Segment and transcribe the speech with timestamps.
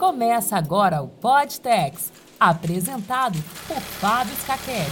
[0.00, 3.38] Começa agora o Podtex, apresentado
[3.68, 4.90] por Fábio Scaquete.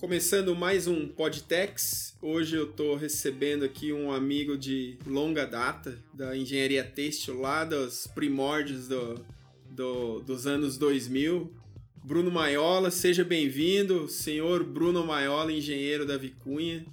[0.00, 2.16] Começando mais um Podtex.
[2.20, 8.08] Hoje eu estou recebendo aqui um amigo de longa data da engenharia têxtil, lá dos
[8.08, 9.24] primórdios do,
[9.74, 11.52] do, dos anos 2000.
[12.02, 14.08] Bruno Maiola, seja bem-vindo.
[14.08, 16.84] Senhor Bruno Maiola, engenheiro da Vicunha.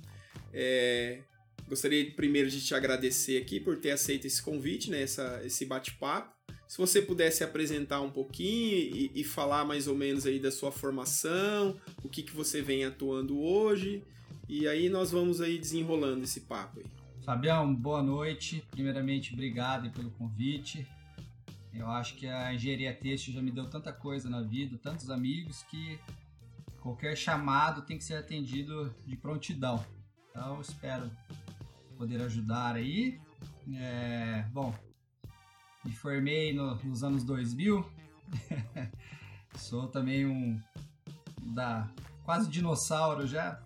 [0.53, 1.21] É,
[1.67, 6.33] gostaria primeiro de te agradecer aqui por ter aceito esse convite, né, essa, esse bate-papo.
[6.67, 10.71] Se você pudesse apresentar um pouquinho e, e, falar mais ou menos aí da sua
[10.71, 14.01] formação, o que, que você vem atuando hoje,
[14.47, 16.85] e aí nós vamos aí desenrolando esse papo aí.
[17.25, 18.63] Fabião, boa noite.
[18.71, 20.87] Primeiramente, obrigado pelo convite.
[21.73, 25.63] Eu acho que a engenharia têxtil já me deu tanta coisa na vida, tantos amigos,
[25.63, 25.99] que
[26.81, 29.83] qualquer chamado tem que ser atendido de prontidão.
[30.29, 31.09] Então, espero
[31.97, 33.19] poder ajudar aí.
[33.73, 34.73] É, bom,
[35.83, 37.89] me formei no, nos anos 2000.
[39.55, 40.61] Sou também um
[41.53, 41.89] da
[42.23, 43.61] quase dinossauro já.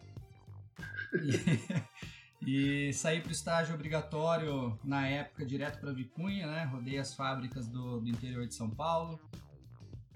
[2.46, 6.64] E, saí para o estágio obrigatório na época direto para Vicunha, né?
[6.66, 9.20] Rodei as fábricas do, do interior de São Paulo,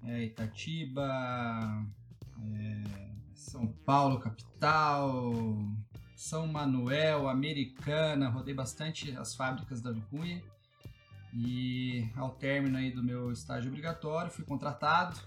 [0.03, 1.09] é, Itatiba,
[2.39, 5.33] é, São Paulo capital,
[6.15, 10.41] São Manuel, Americana, rodei bastante as fábricas da Vicunha.
[11.33, 15.19] E ao término aí do meu estágio obrigatório, fui contratado,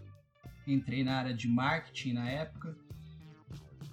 [0.67, 2.77] entrei na área de marketing na época.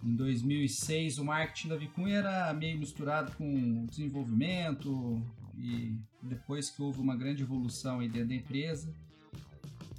[0.03, 5.22] Em 2006, o marketing da Vicunha era meio misturado com desenvolvimento
[5.58, 8.94] e depois que houve uma grande evolução aí dentro da empresa,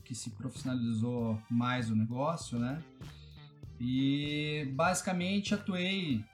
[0.05, 2.83] que se profissionalizou mais o negócio, né?
[3.78, 6.25] E basicamente atuei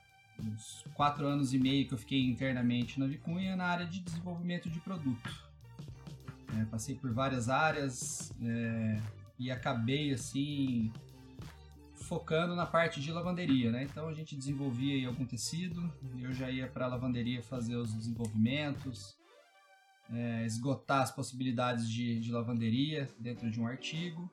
[0.41, 4.71] uns quatro anos e meio que eu fiquei internamente na Vicunha na área de desenvolvimento
[4.71, 5.47] de produto.
[6.57, 9.01] É, passei por várias áreas é,
[9.39, 10.93] e acabei assim
[12.07, 13.83] focando na parte de lavanderia, né?
[13.83, 19.17] Então a gente desenvolvia algum tecido, eu já ia para a lavanderia fazer os desenvolvimentos,
[20.13, 24.31] é, esgotar as possibilidades de, de lavanderia dentro de um artigo.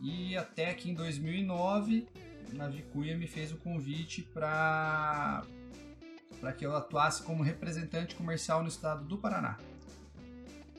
[0.00, 2.08] E até que em 2009
[2.58, 5.44] a Vicuia me fez o convite para
[6.40, 9.58] para que eu atuasse como representante comercial no estado do Paraná.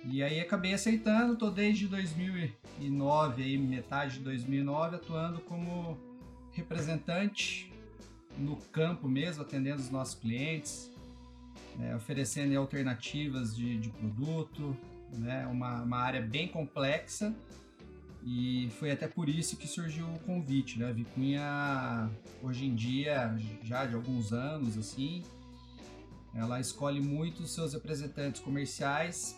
[0.05, 5.97] E aí acabei aceitando, tô desde 2009, aí metade de 2009, atuando como
[6.51, 7.71] representante
[8.37, 10.89] no campo mesmo, atendendo os nossos clientes,
[11.77, 14.75] né, oferecendo alternativas de, de produto,
[15.13, 17.33] né, uma, uma área bem complexa
[18.23, 20.89] e foi até por isso que surgiu o convite, né?
[20.89, 22.09] A Vicunha,
[22.43, 25.23] hoje em dia, já de alguns anos, assim,
[26.35, 29.35] ela escolhe muito os seus representantes comerciais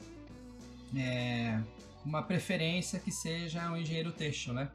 [0.95, 1.61] é,
[2.05, 4.71] uma preferência que seja um engenheiro têxtil, né?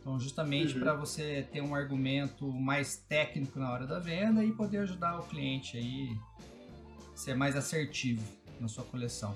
[0.00, 0.80] Então, justamente uhum.
[0.80, 5.22] para você ter um argumento mais técnico na hora da venda e poder ajudar o
[5.22, 6.14] cliente aí
[7.14, 8.22] ser mais assertivo
[8.60, 9.34] na sua coleção.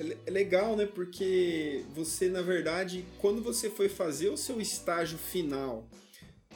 [0.00, 0.86] É, é legal, né?
[0.86, 5.86] Porque você, na verdade, quando você foi fazer o seu estágio final,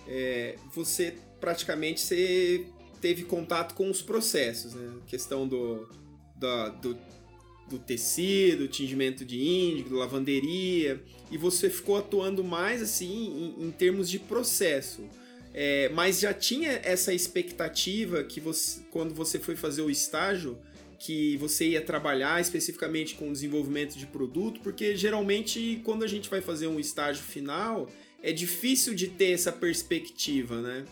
[0.08, 2.66] é, você praticamente você
[3.00, 5.00] teve contato com os processos, né?
[5.02, 5.88] A questão do,
[6.36, 6.98] do, do
[7.68, 14.08] do tecido, tingimento de índigo, lavanderia, e você ficou atuando mais assim em, em termos
[14.08, 15.02] de processo.
[15.54, 20.58] É, mas já tinha essa expectativa que você, quando você foi fazer o estágio,
[20.98, 26.40] que você ia trabalhar especificamente com desenvolvimento de produto, porque geralmente quando a gente vai
[26.40, 27.90] fazer um estágio final,
[28.22, 30.84] é difícil de ter essa perspectiva, né?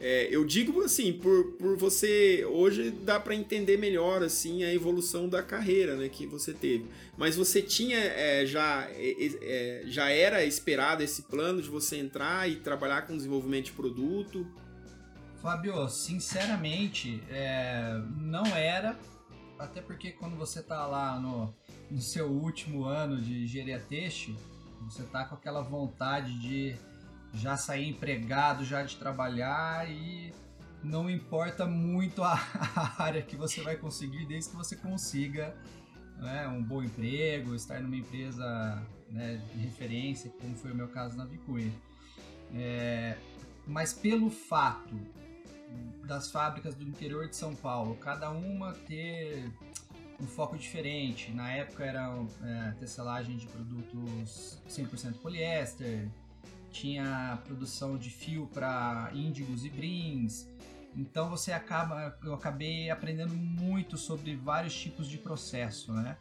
[0.00, 5.28] É, eu digo assim, por, por você hoje dá para entender melhor assim a evolução
[5.28, 6.86] da carreira né, que você teve.
[7.16, 12.48] Mas você tinha é, já, é, é, já era esperado esse plano de você entrar
[12.48, 14.46] e trabalhar com desenvolvimento de produto?
[15.42, 18.96] Fábio, sinceramente, é, não era,
[19.58, 21.52] até porque quando você está lá no,
[21.90, 23.46] no seu último ano de
[23.88, 24.36] têxtil,
[24.82, 26.76] você está com aquela vontade de
[27.32, 30.32] já sair empregado, já de trabalhar e
[30.82, 32.38] não importa muito a,
[32.98, 35.54] área que você vai conseguir, desde que você consiga
[36.16, 41.16] né, um bom emprego, estar numa empresa né, de referência, como foi o meu caso
[41.16, 41.72] na Vicunha.
[42.54, 43.16] É,
[43.66, 44.98] mas pelo fato
[46.04, 49.50] das fábricas do interior de São Paulo, cada uma ter
[50.20, 51.30] um foco diferente.
[51.32, 52.10] Na época era
[52.42, 56.08] é, tecelagem de produtos 100% poliéster,
[56.70, 60.46] tinha produção de fio para índigos e brins.
[60.96, 66.16] Então você acaba, eu acabei aprendendo muito sobre vários tipos de processo, né?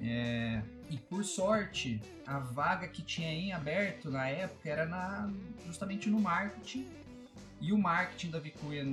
[0.00, 5.30] É, e por sorte, a vaga que tinha em aberto na época era na,
[5.66, 6.86] justamente no marketing.
[7.60, 8.84] E o marketing da Vicuia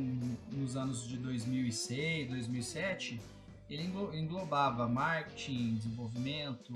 [0.52, 3.22] nos anos de 2006, 2007,
[3.70, 3.84] ele
[4.14, 6.74] englobava marketing, desenvolvimento,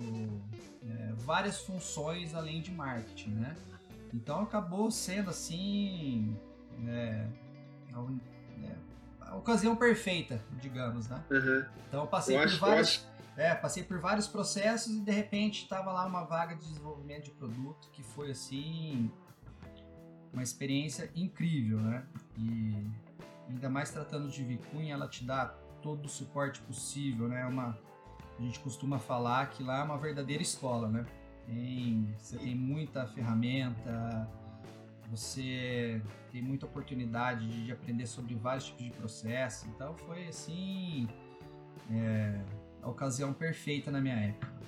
[0.83, 3.55] é, várias funções além de marketing, né?
[4.13, 6.35] Então acabou sendo assim
[6.87, 7.27] é,
[7.93, 11.23] a, é, ocasião perfeita, digamos, né?
[11.29, 11.65] Uhum.
[11.87, 13.07] Então eu passei eu por vários,
[13.37, 17.31] é, passei por vários processos e de repente estava lá uma vaga de desenvolvimento de
[17.31, 19.11] produto que foi assim
[20.31, 22.05] uma experiência incrível, né?
[22.37, 22.87] E
[23.49, 25.45] ainda mais tratando de Vicunha, ela te dá
[25.81, 27.45] todo o suporte possível, né?
[27.45, 27.77] Uma,
[28.37, 31.05] a gente costuma falar que lá é uma verdadeira escola, né?
[31.49, 34.29] Tem, você tem muita ferramenta,
[35.09, 35.99] você
[36.31, 39.67] tem muita oportunidade de aprender sobre vários tipos de processo.
[39.67, 41.07] Então foi assim
[41.91, 42.39] é,
[42.83, 44.59] a ocasião perfeita na minha época.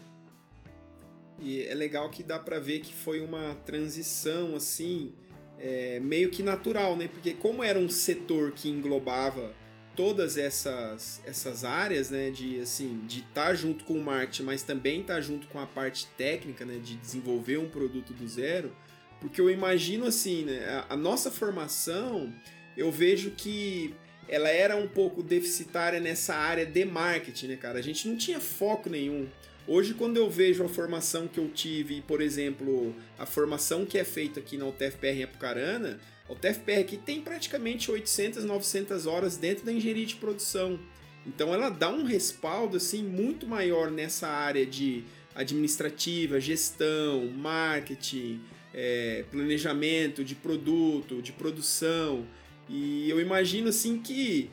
[1.39, 5.13] E é legal que dá para ver que foi uma transição assim
[5.59, 7.07] é, meio que natural, né?
[7.07, 9.53] Porque como era um setor que englobava
[9.95, 14.63] todas essas, essas áreas, né, de assim, de estar tá junto com o marketing, mas
[14.63, 18.75] também estar tá junto com a parte técnica, né, de desenvolver um produto do zero,
[19.19, 22.33] porque eu imagino assim, né, a, a nossa formação,
[22.75, 23.93] eu vejo que
[24.27, 27.79] ela era um pouco deficitária nessa área de marketing, né, cara?
[27.79, 29.27] A gente não tinha foco nenhum.
[29.67, 34.03] Hoje, quando eu vejo a formação que eu tive, por exemplo, a formação que é
[34.03, 35.99] feita aqui na UTFPR em Apucarana,
[36.31, 40.79] a UTFPR aqui tem praticamente 800, 900 horas dentro da engenharia de produção.
[41.27, 45.03] Então ela dá um respaldo assim muito maior nessa área de
[45.35, 48.41] administrativa, gestão, marketing,
[48.73, 52.25] é, planejamento de produto, de produção.
[52.69, 54.49] E eu imagino assim que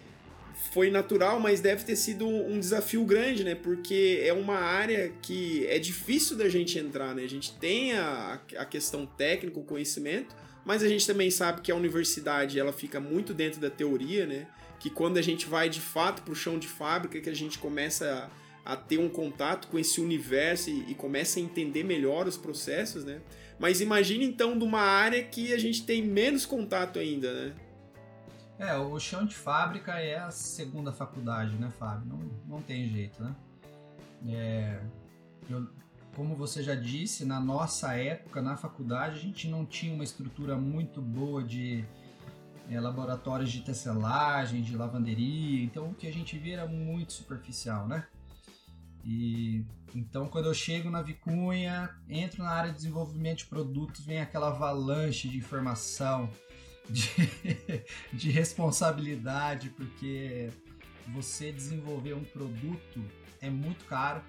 [0.72, 3.54] foi natural, mas deve ter sido um desafio grande, né?
[3.54, 7.22] Porque é uma área que é difícil da gente entrar, né?
[7.22, 11.72] A gente tem a, a questão técnica, o conhecimento, mas a gente também sabe que
[11.72, 14.46] a universidade ela fica muito dentro da teoria, né?
[14.78, 17.58] Que quando a gente vai de fato para o chão de fábrica, que a gente
[17.58, 18.30] começa
[18.64, 22.36] a, a ter um contato com esse universo e, e, começa a entender melhor os
[22.36, 23.20] processos, né?
[23.58, 27.54] Mas imagine então de uma área que a gente tem menos contato ainda, né?
[28.58, 32.08] É, o chão de fábrica é a segunda faculdade, né, Fábio?
[32.08, 33.37] Não, não tem jeito, né?
[34.26, 34.82] É,
[35.49, 35.69] eu,
[36.16, 40.56] como você já disse, na nossa época, na faculdade, a gente não tinha uma estrutura
[40.56, 41.84] muito boa de
[42.69, 47.87] é, laboratórios de tecelagem, de lavanderia, então o que a gente via era muito superficial,
[47.87, 48.08] né?
[49.04, 49.64] E
[49.94, 54.49] então quando eu chego na Vicunha, entro na área de desenvolvimento de produtos, vem aquela
[54.49, 56.28] avalanche de informação,
[56.88, 60.50] de, de responsabilidade, porque
[61.08, 63.05] você desenvolver um produto
[63.40, 64.23] é muito caro,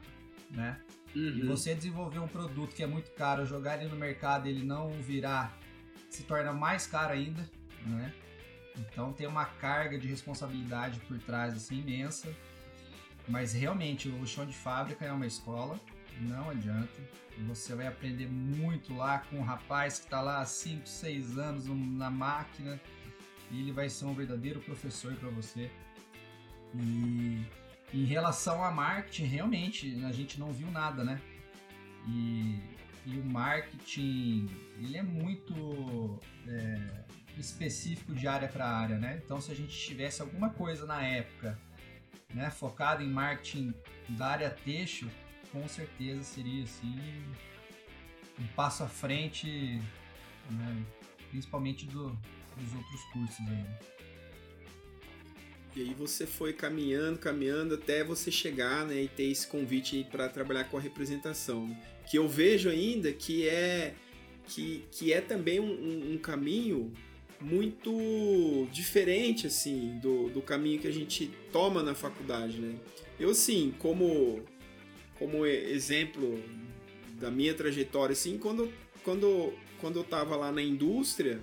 [0.52, 0.80] né?
[1.16, 1.38] Uhum.
[1.38, 4.90] E você desenvolver um produto que é muito caro, jogar ele no mercado ele não
[4.90, 5.58] virar,
[6.10, 7.50] se torna mais caro ainda,
[7.86, 8.14] né?
[8.78, 12.34] Então tem uma carga de responsabilidade por trás assim imensa.
[13.28, 15.80] Mas realmente o chão de fábrica é uma escola,
[16.22, 17.02] não adianta.
[17.48, 21.66] Você vai aprender muito lá com um rapaz que está lá há 5, 6 anos
[21.68, 22.80] na máquina
[23.52, 25.72] e ele vai ser um verdadeiro professor para você.
[26.76, 27.44] E
[27.94, 31.22] em relação a marketing, realmente a gente não viu nada, né?
[32.08, 32.60] E,
[33.06, 34.48] e o marketing
[34.78, 37.06] ele é muito é,
[37.38, 39.22] específico de área para área, né?
[39.24, 41.58] Então se a gente tivesse alguma coisa na época
[42.34, 43.74] né, focado em marketing
[44.10, 45.10] da área texto,
[45.52, 46.96] com certeza seria assim
[48.40, 49.48] um passo à frente,
[50.50, 50.86] né,
[51.30, 52.10] principalmente do,
[52.58, 53.66] dos outros cursos aí.
[55.76, 60.28] E aí você foi caminhando, caminhando até você chegar, né, e ter esse convite para
[60.28, 61.80] trabalhar com a representação, né?
[62.10, 63.94] que eu vejo ainda que é
[64.48, 66.92] que, que é também um, um caminho
[67.40, 72.76] muito diferente assim do, do caminho que a gente toma na faculdade, né?
[73.20, 74.44] Eu sim, como
[75.20, 76.42] como exemplo
[77.20, 78.72] da minha trajetória, assim, quando
[79.04, 81.42] quando quando eu tava lá na indústria,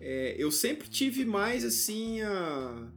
[0.00, 2.88] é, eu sempre tive mais assim a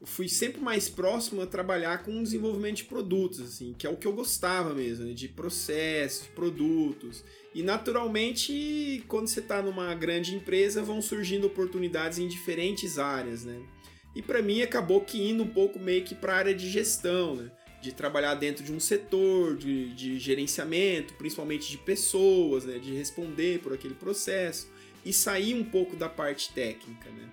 [0.00, 3.96] eu fui sempre mais próximo a trabalhar com desenvolvimento de produtos, assim, que é o
[3.96, 5.12] que eu gostava mesmo, né?
[5.12, 7.24] de processos, produtos.
[7.52, 13.60] E naturalmente, quando você está numa grande empresa, vão surgindo oportunidades em diferentes áreas, né?
[14.14, 17.34] E para mim acabou que indo um pouco meio que para a área de gestão,
[17.34, 17.50] né?
[17.80, 23.60] De trabalhar dentro de um setor de, de gerenciamento, principalmente de pessoas, né, de responder
[23.60, 24.68] por aquele processo
[25.04, 27.08] e sair um pouco da parte técnica.
[27.10, 27.28] Né?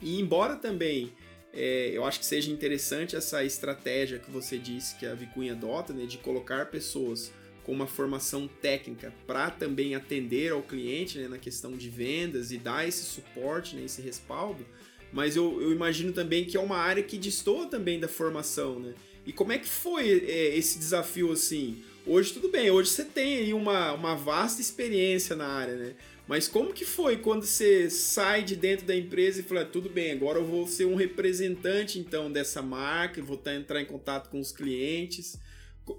[0.00, 1.12] E embora também
[1.52, 5.92] é, eu acho que seja interessante essa estratégia que você disse que a Vicunha adota,
[5.92, 11.38] né, de colocar pessoas com uma formação técnica para também atender ao cliente né, na
[11.38, 14.66] questão de vendas e dar esse suporte, né, esse respaldo.
[15.12, 18.94] Mas eu, eu imagino também que é uma área que destoa também da formação, né?
[19.24, 21.82] E como é que foi é, esse desafio assim?
[22.04, 25.94] Hoje tudo bem, hoje você tem aí uma, uma vasta experiência na área, né?
[26.26, 30.12] Mas como que foi quando você sai de dentro da empresa e fala, tudo bem,
[30.12, 34.52] agora eu vou ser um representante então dessa marca, vou entrar em contato com os
[34.52, 35.38] clientes.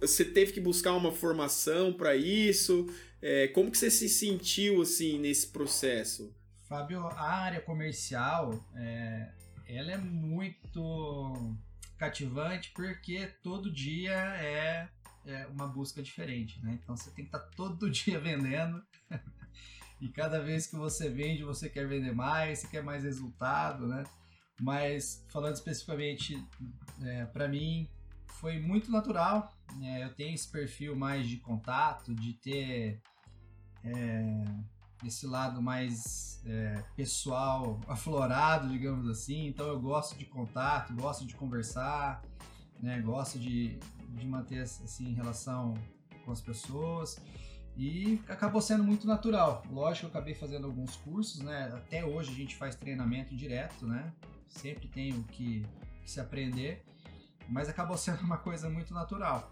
[0.01, 2.88] Você teve que buscar uma formação para isso?
[3.22, 6.34] É, como que você se sentiu assim nesse processo?
[6.68, 9.30] Fábio, a área comercial, é,
[9.68, 11.56] ela é muito
[12.04, 14.90] cativante porque todo dia é,
[15.26, 16.78] é uma busca diferente, né?
[16.82, 18.84] Então você tem que estar tá todo dia vendendo
[20.02, 24.04] e cada vez que você vende você quer vender mais, você quer mais resultado, né?
[24.60, 26.36] Mas falando especificamente
[27.02, 27.90] é, para mim
[28.28, 29.54] foi muito natural.
[29.78, 30.04] Né?
[30.04, 33.02] Eu tenho esse perfil mais de contato, de ter
[33.84, 34.44] é,
[35.08, 39.48] esse lado mais é, pessoal, aflorado, digamos assim.
[39.48, 42.22] Então eu gosto de contato, gosto de conversar,
[42.80, 43.00] né?
[43.02, 43.80] gosto de,
[44.10, 45.74] de manter assim relação
[46.26, 47.20] com as pessoas
[47.76, 49.64] e acabou sendo muito natural.
[49.70, 51.72] Lógico, eu acabei fazendo alguns cursos, né?
[51.74, 54.14] Até hoje a gente faz treinamento direto, né?
[54.48, 55.66] Sempre tem o que,
[56.04, 56.86] que se aprender,
[57.50, 59.50] mas acabou sendo uma coisa muito natural.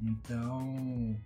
[0.00, 1.16] Então,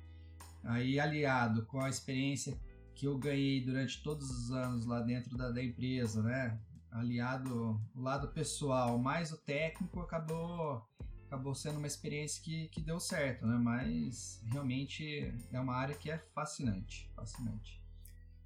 [0.65, 2.59] aí aliado com a experiência
[2.97, 6.59] que eu ganhei durante todos os anos lá dentro da, da empresa, né?
[6.91, 10.83] Aliado o lado pessoal, mais o técnico, acabou
[11.27, 13.59] acabou sendo uma experiência que, que deu certo, né?
[13.59, 17.83] Mas realmente é uma área que é fascinante, fascinante.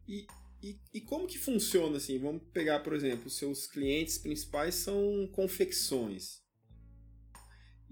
[0.08, 0.26] E,
[0.62, 2.18] e, e como que funciona assim?
[2.18, 6.42] Vamos pegar, por exemplo, seus clientes principais são confecções.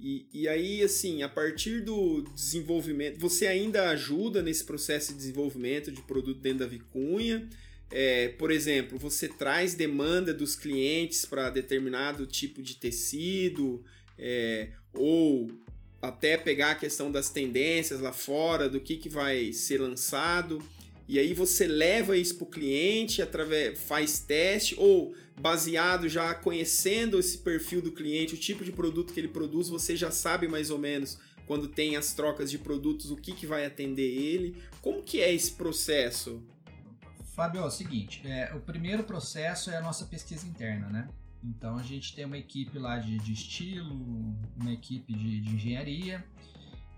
[0.00, 5.90] E, e aí, assim, a partir do desenvolvimento, você ainda ajuda nesse processo de desenvolvimento
[5.90, 7.48] de produto dentro da vicunha?
[7.90, 13.82] É, por exemplo, você traz demanda dos clientes para determinado tipo de tecido,
[14.16, 15.50] é, ou
[16.00, 20.62] até pegar a questão das tendências lá fora, do que, que vai ser lançado,
[21.08, 27.18] e aí você leva isso para o cliente, através, faz teste, ou baseado já conhecendo
[27.18, 30.70] esse perfil do cliente, o tipo de produto que ele produz, você já sabe mais
[30.70, 34.62] ou menos quando tem as trocas de produtos, o que, que vai atender ele.
[34.82, 36.42] Como que é esse processo?
[37.34, 41.08] Fábio, é o seguinte, é, o primeiro processo é a nossa pesquisa interna, né?
[41.42, 43.94] Então a gente tem uma equipe lá de, de estilo,
[44.56, 46.22] uma equipe de, de engenharia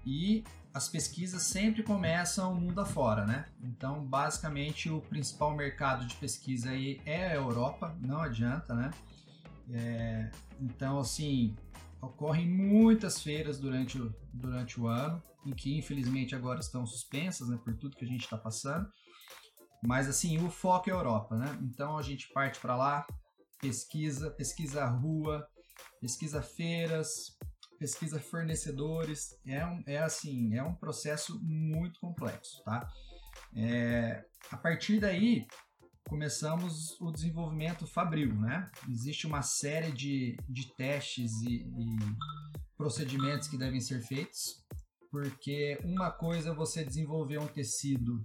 [0.04, 3.46] e as pesquisas sempre começam mundo afora, né?
[3.62, 8.90] Então, basicamente, o principal mercado de pesquisa aí é a Europa, não adianta, né?
[9.72, 11.56] É, então, assim,
[12.00, 17.58] ocorrem muitas feiras durante o, durante o ano, em que infelizmente agora estão suspensas, né,
[17.64, 18.88] por tudo que a gente está passando.
[19.82, 21.58] Mas, assim, o foco é a Europa, né?
[21.62, 23.06] Então, a gente parte para lá,
[23.60, 25.48] pesquisa, pesquisa rua,
[26.00, 27.38] pesquisa feiras,
[27.80, 32.86] pesquisa fornecedores, é, um, é assim, é um processo muito complexo, tá?
[33.56, 35.46] É, a partir daí,
[36.06, 38.70] começamos o desenvolvimento fabril, né?
[38.86, 41.96] Existe uma série de, de testes e, e
[42.76, 44.62] procedimentos que devem ser feitos,
[45.10, 48.22] porque uma coisa é você desenvolver um tecido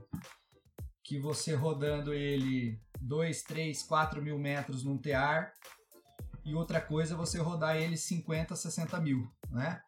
[1.02, 5.54] que você rodando ele 2, 3, 4 mil metros num tear
[6.46, 9.82] e outra coisa é você rodar ele 50, 60 mil, né?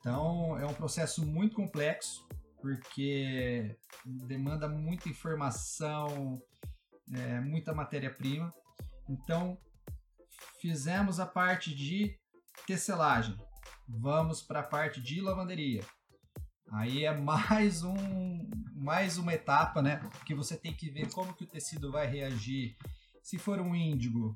[0.00, 2.26] Então é um processo muito complexo
[2.60, 6.42] porque demanda muita informação,
[7.12, 8.52] é, muita matéria-prima.
[9.08, 9.58] Então
[10.60, 12.18] fizemos a parte de
[12.66, 13.36] tecelagem,
[13.86, 15.84] vamos para a parte de lavanderia.
[16.72, 20.00] Aí é mais um, mais uma etapa, né?
[20.26, 22.76] Que você tem que ver como que o tecido vai reagir.
[23.22, 24.34] Se for um índigo,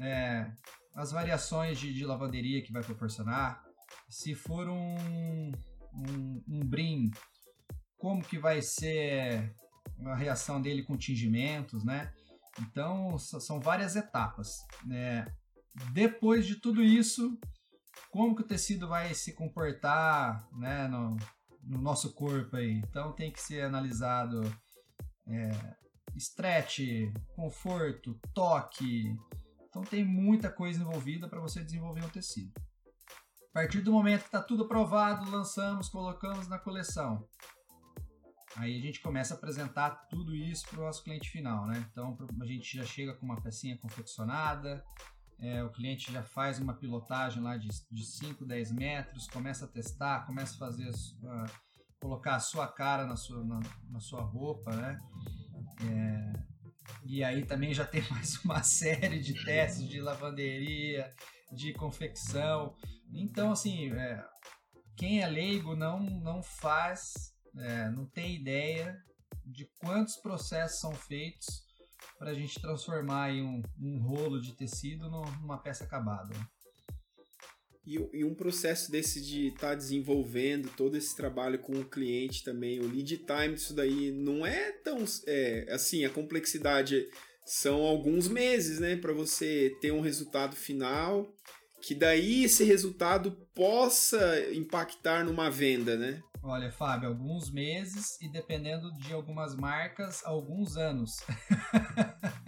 [0.00, 0.50] é,
[0.94, 3.62] as variações de, de, lavanderia que vai proporcionar.
[4.08, 5.52] Se for um,
[5.94, 7.10] um, um brim,
[7.96, 9.54] como que vai ser
[10.06, 12.12] a reação dele com tingimentos, né?
[12.60, 14.58] Então, são várias etapas.
[14.84, 15.26] Né?
[15.92, 17.38] Depois de tudo isso,
[18.10, 21.16] como que o tecido vai se comportar né, no,
[21.62, 22.72] no nosso corpo aí?
[22.72, 24.42] Então, tem que ser analisado
[25.26, 25.76] é,
[26.16, 26.80] stretch,
[27.34, 29.16] conforto, toque,
[29.70, 32.52] então tem muita coisa envolvida para você desenvolver um tecido.
[33.50, 37.26] A partir do momento que está tudo aprovado, lançamos, colocamos na coleção.
[38.56, 41.84] Aí a gente começa a apresentar tudo isso para o nosso cliente final, né?
[41.90, 44.84] Então a gente já chega com uma pecinha confeccionada,
[45.38, 49.68] é, o cliente já faz uma pilotagem lá de, de 5, 10 metros, começa a
[49.68, 51.50] testar, começa a fazer, uh,
[52.00, 54.98] colocar a sua cara na sua, na, na sua roupa, né?
[55.82, 56.49] É,
[57.04, 61.12] e aí também já tem mais uma série de testes de lavanderia,
[61.52, 62.74] de confecção.
[63.12, 64.24] Então, assim, é,
[64.96, 68.96] quem é leigo não, não faz, é, não tem ideia
[69.44, 71.64] de quantos processos são feitos
[72.18, 76.34] para a gente transformar um, um rolo de tecido numa peça acabada.
[77.86, 82.44] E, e, um processo desse de estar tá desenvolvendo todo esse trabalho com o cliente
[82.44, 87.08] também, o lead time disso daí não é tão é, assim, a complexidade
[87.46, 91.26] são alguns meses, né, para você ter um resultado final,
[91.82, 96.22] que daí esse resultado possa impactar numa venda, né?
[96.42, 101.16] Olha, Fábio, alguns meses e dependendo de algumas marcas, alguns anos.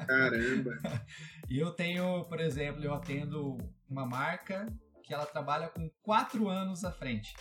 [0.06, 0.72] Caramba!
[1.50, 4.66] E eu tenho, por exemplo, eu atendo uma marca
[5.02, 7.34] que ela trabalha com quatro anos à frente.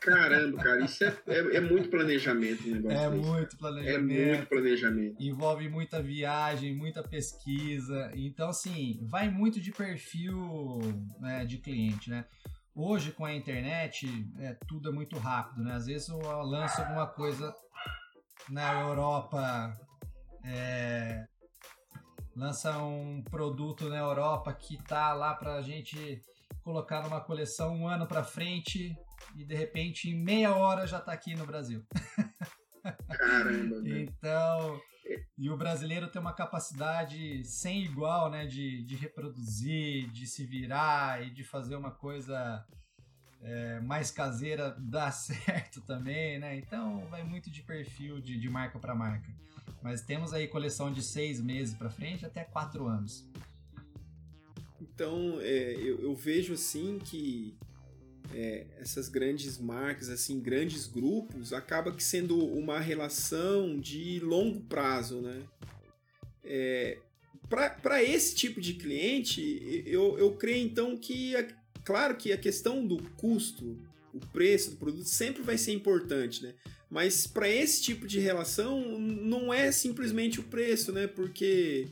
[0.00, 2.96] Caramba, cara, isso é, é, é muito planejamento o negócio.
[2.96, 4.20] É muito planejamento.
[4.20, 5.16] É muito planejamento.
[5.22, 8.12] Envolve muita viagem, muita pesquisa.
[8.14, 10.78] Então, assim, vai muito de perfil
[11.20, 12.24] né, de cliente, né?
[12.74, 14.06] Hoje, com a internet,
[14.38, 15.74] é, tudo é muito rápido, né?
[15.74, 17.52] Às vezes eu lanço alguma coisa
[18.48, 19.76] na Europa,
[20.44, 21.26] é,
[22.36, 26.22] lança um produto na Europa que tá lá pra gente
[26.68, 28.94] colocar numa coleção um ano para frente
[29.34, 31.82] e de repente em meia hora já tá aqui no Brasil.
[33.08, 33.76] Caramba.
[33.88, 34.78] então,
[35.38, 41.26] e o brasileiro tem uma capacidade sem igual, né, de, de reproduzir, de se virar
[41.26, 42.62] e de fazer uma coisa
[43.40, 46.58] é, mais caseira dar certo também, né?
[46.58, 49.32] Então vai muito de perfil de, de marca para marca.
[49.82, 53.26] Mas temos aí coleção de seis meses para frente até quatro anos.
[54.80, 57.54] Então, é, eu, eu, vejo assim que
[58.32, 65.20] é, essas grandes marcas, assim, grandes grupos, acaba que sendo uma relação de longo prazo,
[65.20, 65.42] né?
[66.44, 66.98] É,
[67.48, 71.32] Para esse tipo de cliente, eu, eu creio então que,
[71.84, 73.76] claro que a questão do custo,
[74.12, 76.54] o preço do produto sempre vai ser importante, né?
[76.90, 81.06] Mas para esse tipo de relação não é simplesmente o preço, né?
[81.06, 81.86] Porque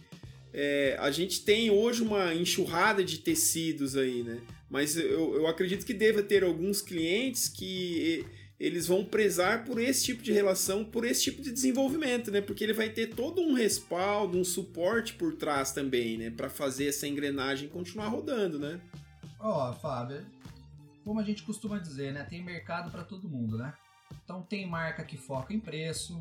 [0.58, 4.40] é, a gente tem hoje uma enxurrada de tecidos aí, né?
[4.70, 8.24] Mas eu, eu acredito que deva ter alguns clientes que
[8.58, 12.40] eles vão prezar por esse tipo de relação, por esse tipo de desenvolvimento, né?
[12.40, 16.30] Porque ele vai ter todo um respaldo, um suporte por trás também, né?
[16.30, 18.80] Para fazer essa engrenagem continuar rodando, né?
[19.38, 20.24] Ó, oh, Fábio,
[21.04, 22.24] como a gente costuma dizer, né?
[22.24, 23.74] Tem mercado para todo mundo, né?
[24.24, 26.18] Então tem marca que foca em preço,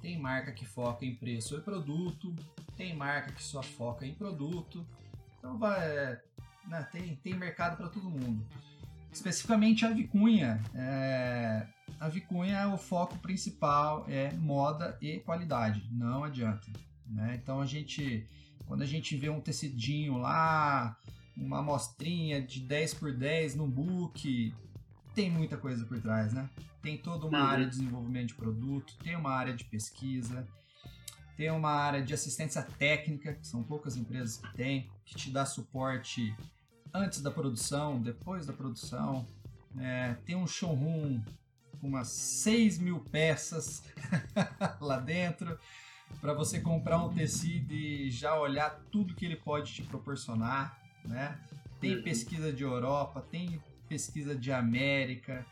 [0.00, 2.34] tem marca que foca em preço e produto,
[2.76, 4.86] tem marca que só foca em produto.
[5.38, 6.18] Então vai,
[6.66, 8.46] né, tem, tem mercado para todo mundo.
[9.12, 10.60] Especificamente a Vicunha.
[10.74, 11.66] É,
[12.00, 16.66] a Vicunha, o foco principal é moda e qualidade, não adianta.
[17.06, 17.38] Né?
[17.40, 18.26] Então a gente,
[18.66, 20.96] quando a gente vê um tecidinho lá,
[21.36, 24.54] uma amostrinha de 10 por 10 no book,
[25.14, 26.48] tem muita coisa por trás, né?
[26.80, 27.46] Tem toda uma uhum.
[27.46, 30.46] área de desenvolvimento de produto, tem uma área de pesquisa,
[31.42, 35.44] tem uma área de assistência técnica, que são poucas empresas que têm, que te dá
[35.44, 36.32] suporte
[36.94, 39.26] antes da produção, depois da produção.
[39.76, 41.20] É, tem um showroom
[41.80, 43.82] com umas 6 mil peças
[44.80, 45.58] lá dentro
[46.20, 51.40] para você comprar um tecido e já olhar tudo que ele pode te proporcionar, né?
[51.80, 52.02] Tem uhum.
[52.04, 55.44] pesquisa de Europa, tem pesquisa de América,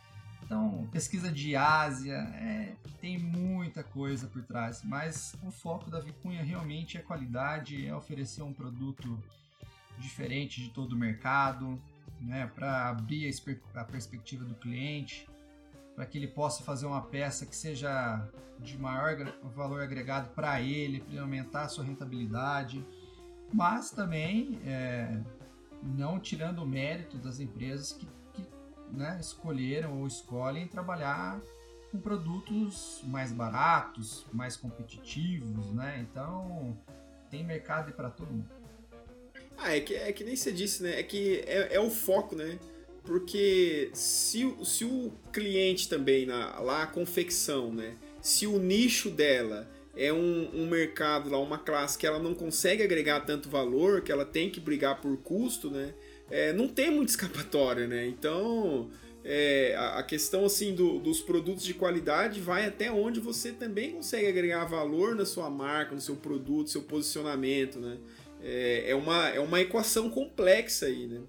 [0.50, 6.42] então, pesquisa de Ásia, é, tem muita coisa por trás, mas o foco da Vicunha
[6.42, 9.16] realmente é qualidade, é oferecer um produto
[9.96, 11.80] diferente de todo o mercado,
[12.20, 13.32] né, para abrir
[13.76, 15.24] a, perspectiva do cliente,
[15.94, 20.98] para que ele possa fazer uma peça que seja de maior valor agregado para ele,
[20.98, 22.84] para aumentar a sua rentabilidade,
[23.52, 25.16] mas também é,
[25.80, 28.04] não tirando o mérito das empresas que
[28.92, 31.40] né, escolheram ou escolhem trabalhar
[31.90, 36.06] com produtos mais baratos, mais competitivos, né?
[36.08, 36.76] Então
[37.30, 38.48] tem mercado para todo mundo.
[39.58, 40.98] Ah, é que, é que nem você disse, né?
[40.98, 42.58] É que é, é o foco, né?
[43.04, 47.96] Porque se, se o cliente também, na, lá a confecção, né?
[48.20, 52.82] Se o nicho dela é um, um mercado lá, uma classe que ela não consegue
[52.82, 55.94] agregar tanto valor, que ela tem que brigar por custo, né?
[56.30, 58.06] É, não tem muita escapatória, né?
[58.06, 58.88] Então,
[59.24, 64.26] é, a, questão assim do, dos produtos de qualidade vai até onde você também consegue
[64.26, 67.98] agregar valor na sua marca, no seu produto, seu posicionamento, né?
[68.42, 71.20] É, é uma, é uma equação complexa aí, né?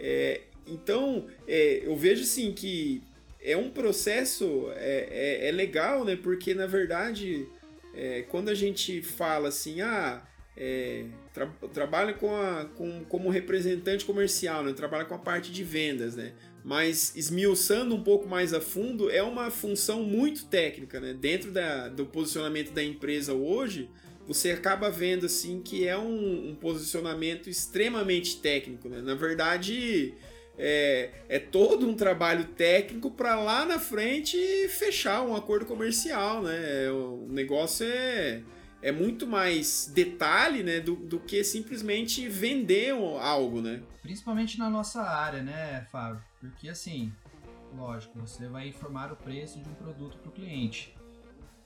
[0.00, 3.02] É, então, é, eu vejo assim que
[3.40, 6.16] é um processo é, é, é legal, né?
[6.16, 7.46] Porque na verdade,
[7.94, 10.22] é, quando a gente fala assim, ah,
[10.56, 14.72] é, tra trabalha com a, com, como representante comercial, né?
[14.72, 16.32] Trabalha com a parte de vendas, né?
[16.64, 21.14] Mas esmiuçando um pouco mais a fundo, é uma função muito técnica, né?
[21.14, 23.88] Dentro da, do posicionamento da empresa hoje,
[24.26, 29.00] você acaba vendo assim que é um, um posicionamento extremamente técnico, né?
[29.00, 30.14] Na verdade,
[30.58, 34.36] é, é todo um trabalho técnico para lá na frente
[34.68, 36.90] fechar um acordo comercial, né?
[36.90, 38.42] O negócio é,
[38.80, 43.82] é muito mais detalhe, né, do, do que simplesmente vender algo, né?
[44.02, 46.22] Principalmente na nossa área, né, Fábio?
[46.40, 47.12] Porque assim,
[47.76, 50.96] lógico, você vai informar o preço de um produto para o cliente.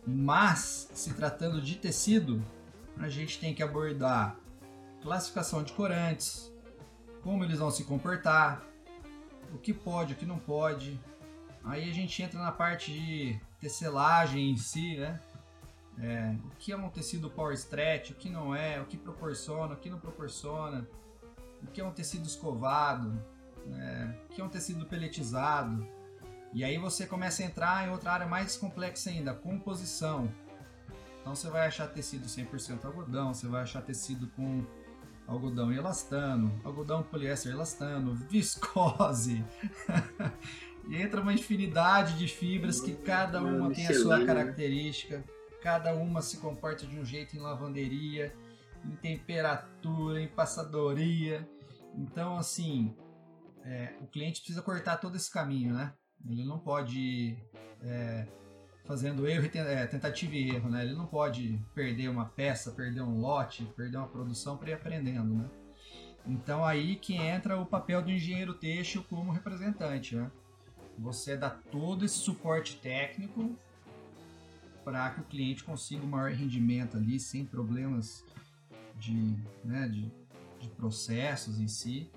[0.06, 2.42] Mas, se tratando de tecido,
[2.98, 4.36] a gente tem que abordar
[5.00, 6.52] classificação de corantes,
[7.22, 8.64] como eles vão se comportar,
[9.52, 10.98] o que pode, o que não pode.
[11.64, 15.20] Aí a gente entra na parte de tecelagem em si, né?
[15.98, 19.74] É, o que é um tecido power stretch, o que não é, o que proporciona,
[19.74, 20.88] o que não proporciona,
[21.62, 23.22] o que é um tecido escovado,
[23.70, 25.86] é, o que é um tecido peletizado.
[26.52, 30.32] E aí você começa a entrar em outra área mais complexa ainda, composição.
[31.20, 34.64] Então você vai achar tecido 100% algodão, você vai achar tecido com
[35.26, 39.44] algodão elastano, algodão poliéster elastano, viscose.
[40.88, 45.24] e entra uma infinidade de fibras que cada uma tem a sua característica,
[45.62, 48.34] cada uma se comporta de um jeito em lavanderia,
[48.84, 51.48] em temperatura, em passadoria.
[51.94, 52.94] Então, assim,
[53.64, 55.94] é, o cliente precisa cortar todo esse caminho, né?
[56.28, 57.36] Ele não pode
[57.80, 58.26] é,
[58.84, 60.84] fazendo erro é, tentativa e erro, né?
[60.84, 65.34] Ele não pode perder uma peça, perder um lote, perder uma produção para ir aprendendo,
[65.34, 65.48] né?
[66.26, 70.30] Então aí que entra o papel do engenheiro têxtil como representante, né?
[70.98, 73.56] Você dá todo esse suporte técnico
[74.84, 78.24] para que o cliente consiga um maior rendimento ali, sem problemas
[78.96, 80.10] de, né, de,
[80.60, 82.10] de processos em si.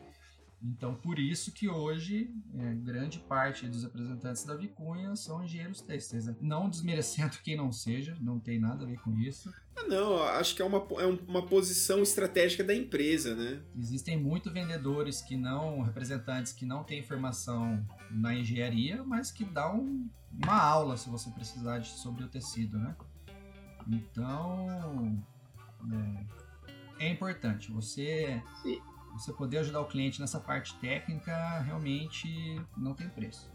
[0.62, 6.26] Então, por isso que hoje, é, grande parte dos representantes da Vicunha são engenheiros têxteis.
[6.26, 6.36] Né?
[6.42, 9.54] Não desmerecendo quem não seja, não tem nada a ver com isso.
[9.78, 13.62] Ah, não, acho que é uma, é uma posição estratégica da empresa, né?
[13.78, 20.10] Existem muitos vendedores que não, representantes que não têm formação na engenharia, mas que dão
[20.32, 22.96] uma aula se você precisar de, sobre o tecido, né?
[23.88, 25.24] Então,
[27.00, 27.72] é, é importante.
[27.72, 28.42] Você...
[28.64, 28.82] Sim
[29.16, 32.28] você poder ajudar o cliente nessa parte técnica realmente
[32.78, 33.50] não tem preço.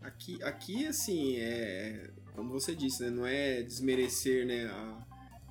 [0.00, 5.06] Aqui, aqui assim, é, como você disse, né, não é desmerecer, né, a,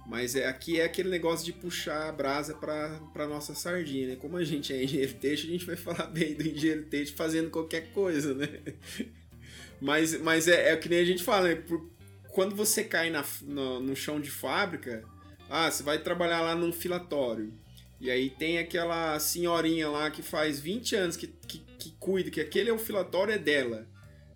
[0.08, 4.16] mas é, aqui é aquele negócio de puxar a brasa para nossa sardinha, né?
[4.16, 7.50] Como a gente é engenheiro texto, a gente vai falar bem do engenheiro texto fazendo
[7.50, 8.48] qualquer coisa, né?
[9.80, 11.56] Mas, mas é, é que nem a gente fala, né?
[11.56, 11.88] Por,
[12.32, 15.04] quando você cai na, no, no chão de fábrica,
[15.48, 17.54] ah, você vai trabalhar lá num filatório.
[18.02, 22.42] E aí tem aquela senhorinha lá que faz 20 anos que, que, que cuida, que
[22.42, 23.88] aquele é o filatório é dela.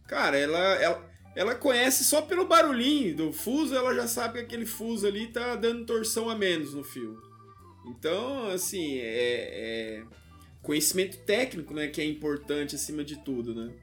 [0.07, 4.65] Cara, ela, ela, ela conhece só pelo barulhinho do fuso, ela já sabe que aquele
[4.65, 7.17] fuso ali tá dando torção a menos no fio.
[7.87, 10.03] Então, assim, é, é
[10.61, 13.73] conhecimento técnico, né, que é importante acima de tudo, né?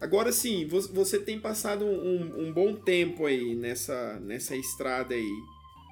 [0.00, 5.32] Agora sim, você tem passado um, um bom tempo aí nessa, nessa estrada aí.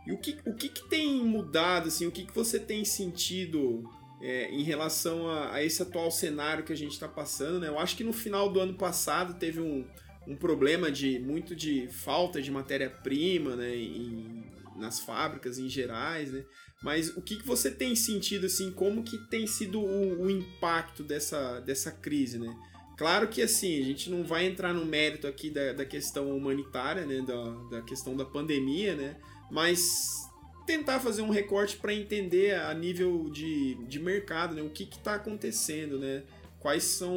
[0.07, 3.89] E o que, o que, que tem mudado, assim, o que, que você tem sentido
[4.21, 7.69] é, em relação a, a, esse atual cenário que a gente está passando, né?
[7.69, 9.87] Eu acho que no final do ano passado teve um,
[10.27, 13.75] um problema de muito de falta de matéria-prima, né?
[13.77, 16.45] Em, nas fábricas em gerais, né?
[16.83, 21.05] Mas o que, que você tem sentido, assim, como que tem sido o, o impacto
[21.05, 22.53] dessa, dessa crise, né?
[22.97, 27.05] Claro que assim, a gente não vai entrar no mérito aqui da, da questão humanitária,
[27.05, 27.21] né?
[27.21, 29.17] Da, da questão da pandemia, né?
[29.53, 30.31] mas
[30.67, 34.63] tentar fazer um recorte para entender a nível de, de mercado, né?
[34.63, 36.23] O que está acontecendo, né?
[36.59, 37.15] Quais são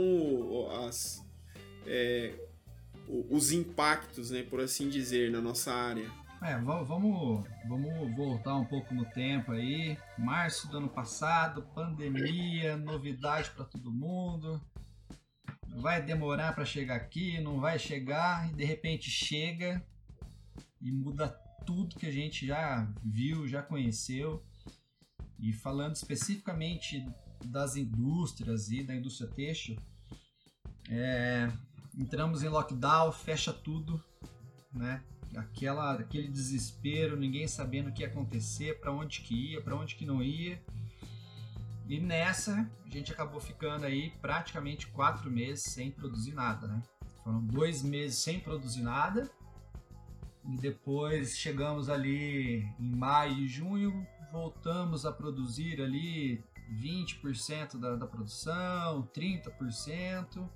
[0.86, 1.24] as,
[1.88, 2.34] é,
[3.08, 4.44] os impactos, né?
[4.44, 6.10] Por assim dizer, na nossa área.
[6.42, 9.98] É, vamos, vamos voltar um pouco no tempo aí.
[10.18, 14.62] Março do ano passado, pandemia, novidade para todo mundo.
[15.78, 19.84] Vai demorar para chegar aqui, não vai chegar e de repente chega
[20.80, 21.30] e muda
[21.66, 24.46] tudo que a gente já viu, já conheceu.
[25.40, 27.06] E falando especificamente
[27.44, 29.78] das indústrias e da indústria têxtil,
[30.90, 31.52] é,
[31.98, 34.04] entramos em lockdown, fecha tudo,
[34.74, 35.04] né?
[35.36, 39.96] Aquela, aquele desespero, ninguém sabendo o que ia acontecer, para onde que ia, para onde
[39.96, 40.62] que não ia.
[41.88, 46.82] E nessa a gente acabou ficando aí praticamente quatro meses sem produzir nada, né?
[47.24, 49.30] Foram dois meses sem produzir nada
[50.48, 58.08] e depois chegamos ali em maio e junho, voltamos a produzir ali 20% da, da
[58.08, 60.48] produção, 30%.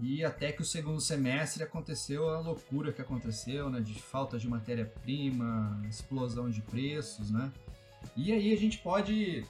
[0.00, 3.80] E até que o segundo semestre aconteceu a loucura que aconteceu, né?
[3.80, 7.52] De falta de matéria-prima, explosão de preços, né?
[8.16, 9.44] E aí a gente pode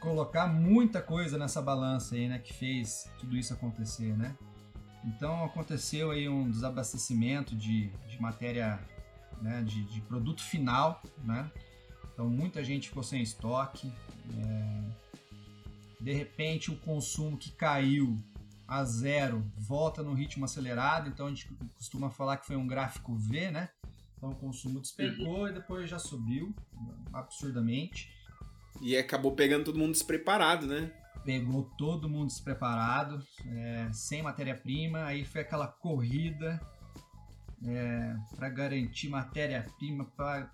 [0.00, 2.38] colocar muita coisa nessa balança aí, né?
[2.38, 4.36] Que fez tudo isso acontecer, né?
[5.04, 8.80] Então aconteceu aí um desabastecimento de, de matéria,
[9.40, 9.62] né?
[9.62, 11.50] De, de produto final, né?
[12.12, 13.92] Então muita gente ficou sem estoque.
[14.36, 15.08] É...
[16.00, 18.18] De repente o consumo que caiu
[18.68, 23.16] a zero volta no ritmo acelerado, então a gente costuma falar que foi um gráfico
[23.16, 23.70] V, né?
[24.14, 25.48] Então o consumo despencou uhum.
[25.48, 26.54] e depois já subiu
[27.10, 28.12] absurdamente.
[28.82, 30.92] E acabou pegando todo mundo despreparado, né?
[31.24, 36.60] Pegou todo mundo despreparado, é, sem matéria-prima, aí foi aquela corrida
[37.64, 40.04] é, para garantir matéria-prima,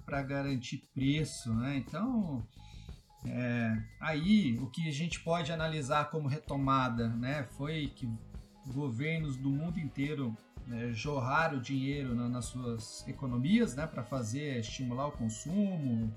[0.06, 1.76] para garantir preço, né?
[1.76, 2.46] Então
[3.26, 8.08] é, aí o que a gente pode analisar como retomada né, foi que
[8.66, 15.06] governos do mundo inteiro né, jorraram dinheiro na, nas suas economias né, para fazer estimular
[15.06, 16.12] o consumo,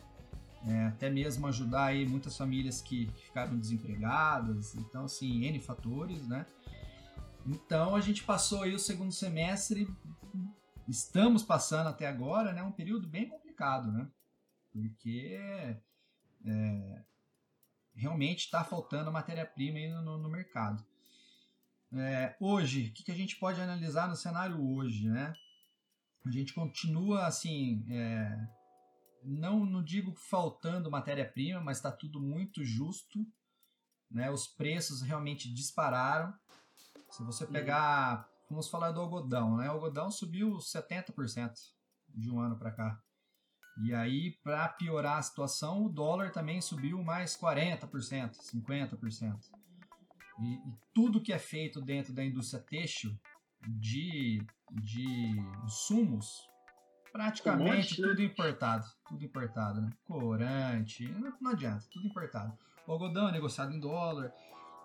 [0.66, 6.46] é, até mesmo ajudar aí muitas famílias que ficaram desempregadas, então assim, N fatores, né?
[7.46, 9.88] Então a gente passou aí o segundo semestre,
[10.88, 14.08] estamos passando até agora, né, um período bem complicado, né?
[14.74, 15.40] Porque
[16.48, 17.04] é,
[17.94, 20.84] realmente está faltando matéria-prima no, no, mercado.
[21.94, 25.34] É, hoje, o que, que, a gente pode analisar no cenário hoje, né?
[26.26, 28.48] A gente continua assim, é,
[29.24, 33.26] não, não digo faltando matéria-prima, mas está tudo muito justo,
[34.10, 34.30] né?
[34.30, 36.34] Os preços realmente dispararam.
[37.10, 37.52] Se você uhum.
[37.52, 39.68] pegar, vamos falar do algodão, né?
[39.70, 41.54] O algodão subiu 70%
[42.10, 43.02] de um ano para cá.
[43.84, 49.38] E aí, para piorar a situação, o dólar também subiu mais 40%, 50%.
[50.40, 53.16] E, e tudo que é feito dentro da indústria têxtil
[53.68, 55.06] de, de
[55.64, 56.48] insumos,
[57.12, 58.26] praticamente um monte, tudo né?
[58.26, 58.86] importado.
[59.08, 59.92] Tudo importado, né?
[60.06, 62.58] Corante, não, não adianta, tudo importado.
[62.86, 64.32] O algodão é negociado em dólar.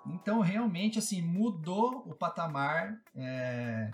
[0.07, 3.91] Então, realmente, assim, mudou o patamar é,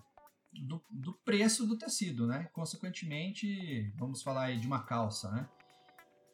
[0.63, 2.49] do, do preço do tecido, né?
[2.53, 5.49] Consequentemente, vamos falar aí de uma calça, né?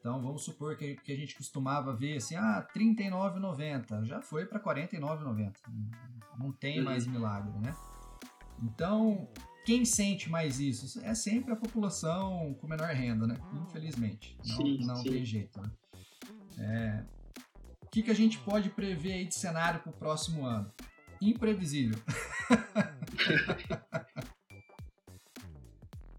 [0.04, 4.44] Então vamos supor que, que a gente costumava ver assim, ah, R$ 39,90, já foi
[4.44, 5.54] para R$ 49,90.
[6.38, 7.74] Não tem mais milagre, né?
[8.62, 9.26] Então,
[9.64, 11.00] quem sente mais isso?
[11.02, 13.38] É sempre a população com menor renda, né?
[13.66, 14.36] Infelizmente.
[14.46, 15.10] Não, sim, não sim.
[15.10, 15.70] tem jeito, né?
[16.58, 17.04] É...
[17.82, 20.70] O que, que a gente pode prever aí de cenário para o próximo ano?
[21.20, 21.98] Imprevisível.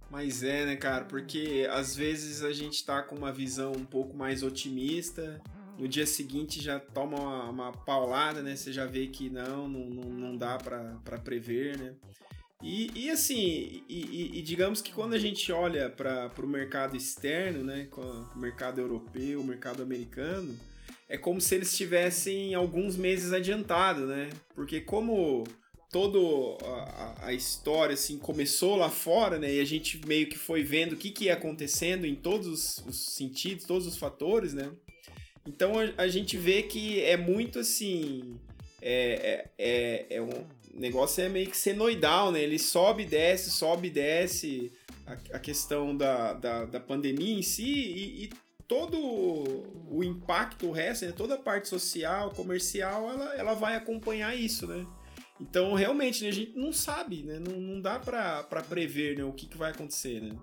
[0.10, 1.06] Mas é, né, cara?
[1.06, 5.42] Porque às vezes a gente tá com uma visão um pouco mais otimista,
[5.78, 8.56] no dia seguinte já toma uma, uma paulada, né?
[8.56, 11.94] Você já vê que não, não, não dá para prever, né?
[12.64, 17.64] E, e assim, e, e, digamos que quando a gente olha para o mercado externo,
[17.64, 20.58] né, o mercado europeu, o mercado americano,
[21.08, 24.30] é como se eles estivessem alguns meses adiantado, né?
[24.56, 25.44] Porque como
[25.96, 26.20] toda
[27.22, 29.54] a, história assim começou lá fora, né?
[29.54, 33.14] E a gente meio que foi vendo o que, que ia acontecendo em todos os
[33.14, 34.70] sentidos, todos os fatores, né?
[35.48, 38.38] Então a, a gente vê que é muito assim.
[38.82, 42.44] É, é, é, é um negócio é meio que senoidal, né?
[42.44, 44.74] Ele sobe e desce, sobe e desce.
[45.08, 48.30] A, a questão da, da, da, pandemia em si e, e
[48.68, 51.14] todo o impacto, o resto, né?
[51.16, 54.86] toda a parte social, comercial, ela, ela vai acompanhar isso, né?
[55.40, 57.40] Então, realmente, né, a gente não sabe, né?
[57.40, 60.38] Não, não dá para prever né, o que, que vai acontecer, né?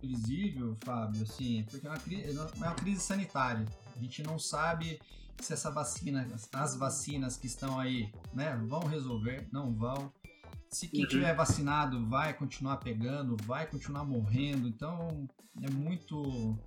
[0.00, 3.64] Visível, Fábio, assim, porque é uma, crise, é uma crise sanitária.
[3.96, 5.00] A gente não sabe
[5.40, 10.12] se essa vacina, as vacinas que estão aí, né, vão resolver, não vão.
[10.70, 11.08] Se quem uhum.
[11.08, 14.68] tiver vacinado vai continuar pegando, vai continuar morrendo.
[14.68, 15.28] Então,
[15.62, 16.58] é muito.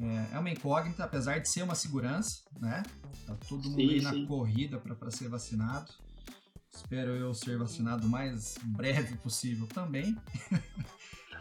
[0.00, 2.82] É, é uma incógnita, apesar de ser uma segurança, né?
[3.26, 4.22] Tá todo mundo sim, aí sim.
[4.22, 5.92] na corrida para ser vacinado.
[6.74, 10.16] Espero eu ser vacinado o mais breve possível também.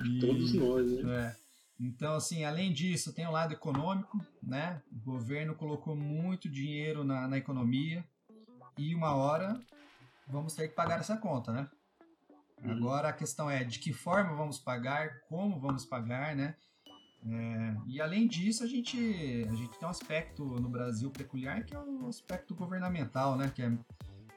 [0.06, 1.36] e, Todos nós, né?
[1.40, 1.44] É.
[1.80, 4.82] Então, assim, além disso, tem o lado econômico, né?
[4.92, 8.06] O governo colocou muito dinheiro na, na economia
[8.78, 9.60] e uma hora
[10.28, 11.70] vamos ter que pagar essa conta, né?
[12.64, 12.72] Uhum.
[12.72, 16.56] Agora a questão é de que forma vamos pagar, como vamos pagar, né?
[17.26, 18.98] É, e além disso, a gente,
[19.50, 23.52] a gente tem um aspecto no Brasil peculiar que é o aspecto governamental, né?
[23.54, 23.72] Que é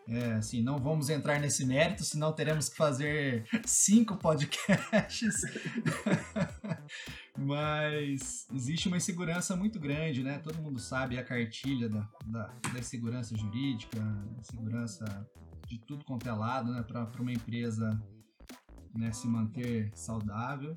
[0.08, 5.42] é, assim, não vamos entrar nesse mérito, senão teremos que fazer cinco podcasts.
[7.36, 10.38] Mas existe uma insegurança muito grande, né?
[10.38, 13.98] Todo mundo sabe a cartilha da, da, da segurança jurídica,
[14.42, 15.04] segurança
[15.66, 16.82] de tudo quanto é lado, né?
[16.82, 18.00] Para uma empresa
[18.94, 20.74] né, se manter saudável.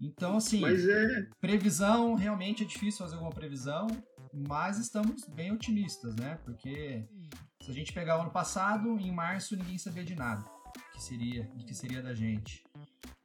[0.00, 1.26] Então, assim, é...
[1.40, 3.86] previsão, realmente é difícil fazer alguma previsão,
[4.32, 6.38] mas estamos bem otimistas, né?
[6.44, 7.04] Porque
[7.62, 10.44] se a gente pegar o ano passado, em março ninguém sabia de nada
[11.00, 12.62] que seria, de que seria da gente.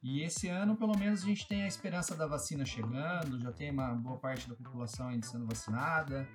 [0.02, 3.70] E esse ano, pelo menos, a gente tem a esperança da vacina chegando, já tem
[3.70, 6.26] uma boa parte da população ainda sendo vacinada,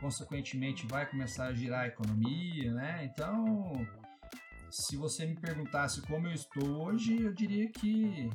[0.00, 3.04] consequentemente vai começar a girar a economia, né?
[3.04, 3.72] Então,
[4.70, 8.30] se você me perguntasse como eu estou hoje, eu diria que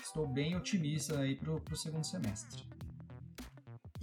[0.00, 2.64] estou bem otimista aí para o segundo semestre.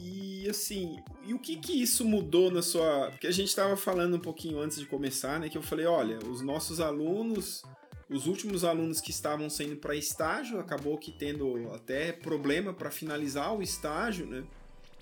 [0.02, 3.10] E assim, e o que que isso mudou na sua.
[3.12, 5.50] Porque a gente estava falando um pouquinho antes de começar, né?
[5.50, 7.64] Que eu falei: olha, os nossos alunos,
[8.10, 13.54] os últimos alunos que estavam saindo para estágio, acabou que tendo até problema para finalizar
[13.54, 14.46] o estágio, né?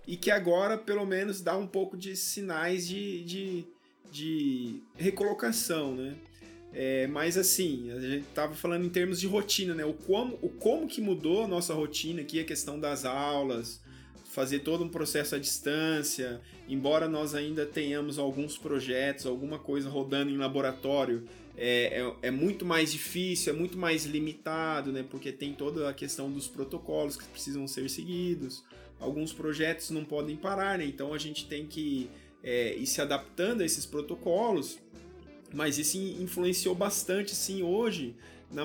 [0.07, 3.65] E que agora, pelo menos, dá um pouco de sinais de, de,
[4.11, 6.15] de recolocação, né?
[6.73, 9.85] É, mas assim, a gente estava falando em termos de rotina, né?
[9.85, 13.79] O como, o como que mudou a nossa rotina aqui, a questão das aulas,
[14.37, 20.29] fazer todo um processo à distância, embora nós ainda tenhamos alguns projetos, alguma coisa rodando
[20.29, 21.23] em laboratório,
[21.57, 25.03] é, é, é, muito mais difícil, é muito mais limitado, né?
[25.09, 28.63] Porque tem toda a questão dos protocolos que precisam ser seguidos.
[28.99, 30.85] Alguns projetos não podem parar, né?
[30.85, 32.07] Então a gente tem que
[32.43, 34.77] é, ir se adaptando a esses protocolos.
[35.51, 38.15] Mas isso influenciou bastante, sim, hoje
[38.51, 38.63] na,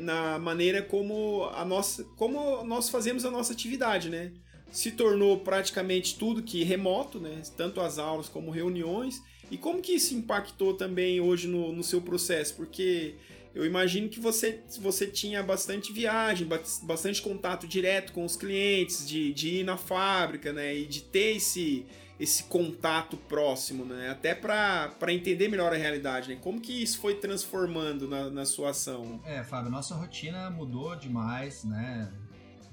[0.00, 4.32] na maneira como a nossa, como nós fazemos a nossa atividade, né?
[4.70, 7.42] Se tornou praticamente tudo que remoto, né?
[7.56, 9.22] tanto as aulas como reuniões.
[9.50, 12.54] E como que isso impactou também hoje no, no seu processo?
[12.54, 13.16] Porque
[13.54, 16.46] eu imagino que você, você tinha bastante viagem,
[16.82, 20.76] bastante contato direto com os clientes, de, de ir na fábrica, né?
[20.76, 21.84] E de ter esse,
[22.18, 24.08] esse contato próximo, né?
[24.08, 26.38] Até para entender melhor a realidade, né?
[26.40, 29.20] Como que isso foi transformando na, na sua ação?
[29.24, 32.12] É, Fábio, nossa rotina mudou demais, né?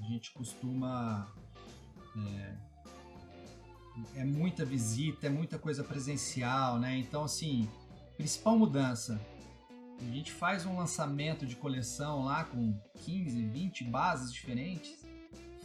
[0.00, 1.28] A gente costuma
[2.16, 2.54] é,
[4.20, 6.96] é muita visita, é muita coisa presencial, né?
[6.96, 7.68] Então, assim,
[8.16, 9.20] principal mudança.
[10.00, 15.04] A gente faz um lançamento de coleção lá com 15, 20 bases diferentes,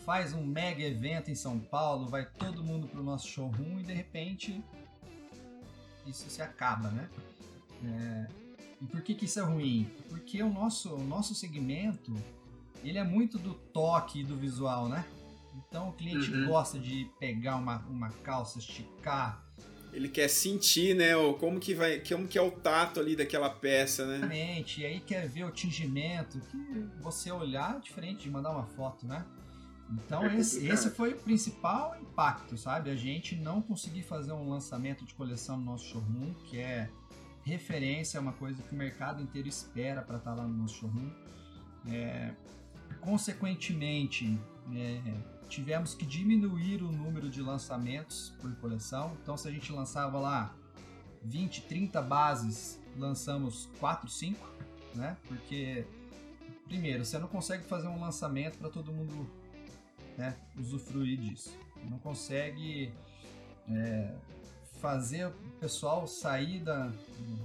[0.03, 3.93] faz um mega evento em São Paulo, vai todo mundo pro nosso showroom e de
[3.93, 4.63] repente
[6.05, 7.09] isso se acaba, né?
[7.85, 8.27] É,
[8.81, 9.89] e por que, que isso é ruim?
[10.09, 12.13] Porque o nosso, o nosso segmento
[12.83, 15.05] ele é muito do toque e do visual, né?
[15.73, 16.45] Então o cliente uhum.
[16.45, 19.43] gosta de pegar uma, uma calça, esticar.
[19.91, 21.13] Ele quer sentir, né?
[21.39, 21.99] Como que vai.
[21.99, 24.17] Como que é o tato ali daquela peça, né?
[24.17, 24.81] Exatamente.
[24.81, 29.07] E aí quer ver o tingimento, que você olhar é diferente de mandar uma foto,
[29.07, 29.25] né?
[29.89, 32.91] Então é esse, esse foi o principal impacto, sabe?
[32.91, 36.87] A gente não conseguir fazer um lançamento de coleção no nosso showroom, que é
[37.41, 40.75] referência, é uma coisa que o mercado inteiro espera para estar tá lá no nosso
[40.75, 41.09] showroom.
[41.87, 42.31] É,
[43.01, 44.39] consequentemente,
[44.71, 49.15] é, tivemos que diminuir o número de lançamentos por coleção.
[49.21, 50.55] Então, se a gente lançava lá
[51.21, 54.49] 20, 30 bases, lançamos 4, 5,
[54.95, 55.15] né?
[55.27, 55.85] Porque,
[56.65, 59.29] primeiro, você não consegue fazer um lançamento para todo mundo
[60.17, 61.55] né, usufruir disso.
[61.87, 62.91] Não consegue
[63.69, 64.15] é,
[64.81, 66.91] fazer o pessoal sair da,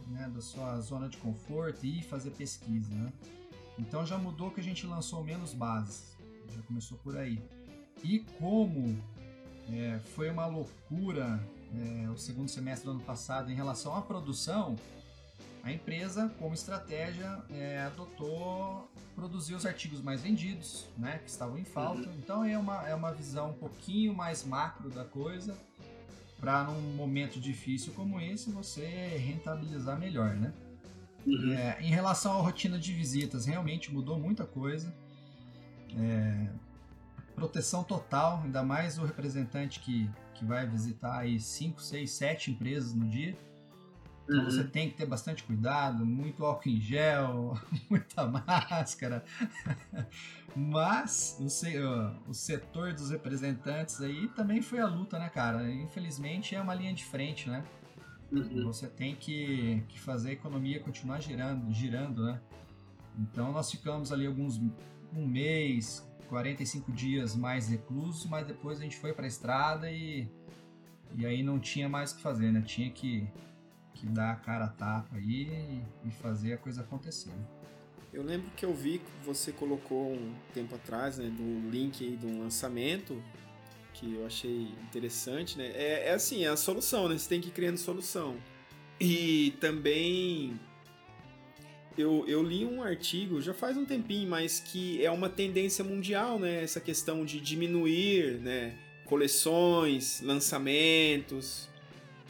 [0.06, 3.12] né, da sua zona de conforto e fazer pesquisa, né?
[3.78, 6.16] Então já mudou que a gente lançou menos bases.
[6.54, 7.38] Já começou por aí.
[8.02, 8.96] E como
[9.70, 11.40] é, foi uma loucura
[11.76, 14.76] é, o segundo semestre do ano passado em relação à produção,
[15.62, 21.64] a empresa, como estratégia, é, adotou produzir os artigos mais vendidos, né, que estavam em
[21.64, 22.08] falta.
[22.08, 22.16] Uhum.
[22.18, 25.56] Então é uma, é uma visão um pouquinho mais macro da coisa,
[26.40, 28.86] para num momento difícil como esse você
[29.18, 30.52] rentabilizar melhor, né?
[31.26, 31.52] Uhum.
[31.52, 34.94] É, em relação à rotina de visitas, realmente mudou muita coisa.
[35.98, 36.48] É,
[37.38, 42.94] proteção total, ainda mais o representante que, que vai visitar aí 5, 6, 7 empresas
[42.94, 43.36] no dia.
[44.24, 44.44] Então uhum.
[44.44, 47.58] você tem que ter bastante cuidado, muito álcool em gel,
[47.88, 49.24] muita máscara.
[50.54, 55.70] Mas o, o setor dos representantes aí também foi a luta, né, cara?
[55.70, 57.64] Infelizmente é uma linha de frente, né?
[58.30, 58.64] Uhum.
[58.64, 62.40] Você tem que, que fazer a economia continuar girando, girando, né?
[63.18, 64.60] Então nós ficamos ali alguns
[65.12, 70.28] um mês, 45 dias mais reclusos, mas depois a gente foi para a estrada e,
[71.16, 72.62] e aí não tinha mais o que fazer, né?
[72.62, 73.26] Tinha que,
[73.94, 77.32] que dar a cara a tapa aí e, fazer a coisa acontecer.
[78.12, 82.16] Eu lembro que eu vi que você colocou um tempo atrás, né, do link aí
[82.16, 83.22] do lançamento,
[83.92, 85.66] que eu achei interessante, né?
[85.74, 87.18] É, é assim, é a solução, né?
[87.18, 88.36] Você tem que ir criando solução.
[89.00, 90.58] E também
[91.98, 96.38] eu, eu li um artigo já faz um tempinho, mas que é uma tendência mundial,
[96.38, 96.62] né?
[96.62, 98.74] Essa questão de diminuir, né?
[99.04, 101.68] Coleções, lançamentos,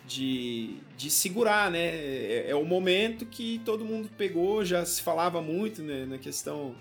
[0.07, 1.87] de, de segurar, né?
[1.87, 6.75] É, é o momento que todo mundo pegou, já se falava muito né, na questão.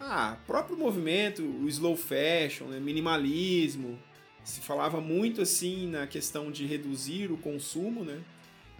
[0.00, 3.96] Ah, próprio movimento, o slow fashion, né, minimalismo.
[4.42, 8.18] Se falava muito assim na questão de reduzir o consumo, né?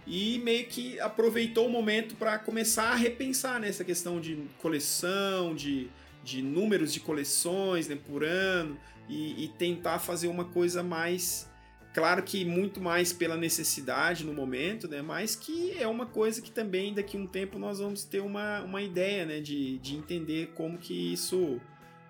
[0.05, 5.89] E meio que aproveitou o momento para começar a repensar nessa questão de coleção, de,
[6.23, 8.77] de números de coleções né, por ano
[9.07, 11.49] e, e, tentar fazer uma coisa mais.
[11.93, 15.01] Claro que muito mais pela necessidade no momento, né?
[15.03, 18.61] Mas que é uma coisa que também daqui a um tempo nós vamos ter uma,
[18.61, 19.39] uma ideia, né?
[19.39, 21.61] De, de entender como que isso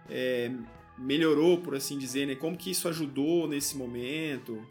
[0.10, 0.50] é,
[0.98, 2.36] melhorou, por assim dizer, né?
[2.36, 4.66] Como que isso ajudou nesse momento?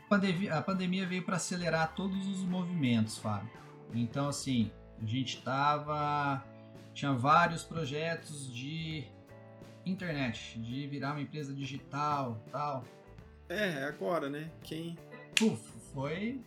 [0.50, 3.50] A pandemia, veio para acelerar todos os movimentos, Fábio.
[3.94, 4.70] Então, assim,
[5.00, 6.42] a gente tava
[6.94, 9.04] tinha vários projetos de
[9.84, 12.84] internet, de virar uma empresa digital, tal.
[13.48, 14.50] É, agora, né?
[14.62, 14.96] Quem
[15.34, 15.60] Puf,
[15.92, 16.40] foi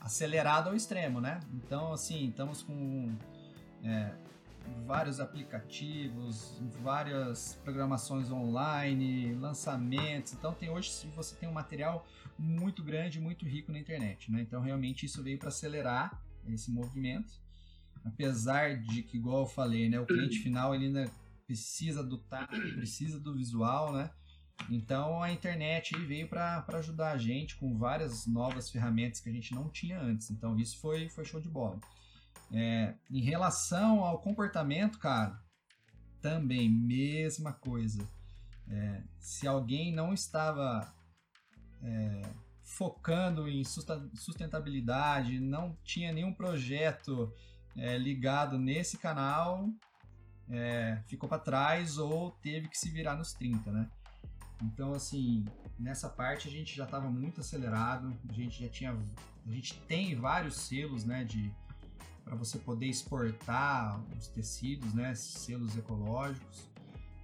[0.00, 1.40] acelerado ao extremo, né?
[1.54, 3.14] Então, assim, estamos com
[3.84, 4.10] é,
[4.86, 10.32] vários aplicativos, várias programações online, lançamentos.
[10.32, 12.06] Então tem hoje você tem um material
[12.38, 14.40] muito grande, muito rico na internet, né?
[14.42, 17.32] Então realmente isso veio para acelerar esse movimento.
[18.04, 21.10] Apesar de que, igual eu falei, né, o cliente final ele ainda
[21.46, 24.10] precisa do tato, precisa do visual, né?
[24.70, 29.54] Então a internet veio para ajudar a gente com várias novas ferramentas que a gente
[29.54, 30.30] não tinha antes.
[30.30, 31.78] Então isso foi, foi show de bola.
[32.52, 35.38] É, em relação ao comportamento, cara,
[36.20, 38.06] também mesma coisa.
[38.68, 40.92] É, se alguém não estava
[41.82, 42.22] é,
[42.62, 47.32] focando em sustentabilidade, não tinha nenhum projeto
[47.76, 49.68] é, ligado nesse canal,
[50.50, 53.90] é, ficou para trás ou teve que se virar nos 30, né?
[54.62, 55.44] Então, assim,
[55.78, 58.92] nessa parte a gente já estava muito acelerado, a gente já tinha,
[59.46, 61.52] a gente tem vários selos, né, de
[62.28, 66.68] para você poder exportar os tecidos, né, selos ecológicos.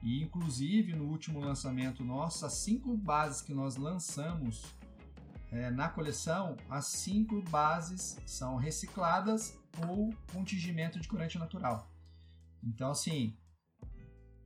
[0.03, 4.65] E inclusive no último lançamento nosso, as cinco bases que nós lançamos
[5.53, 11.91] é, na coleção, as cinco bases são recicladas ou com tingimento de corante natural.
[12.63, 13.37] Então, assim,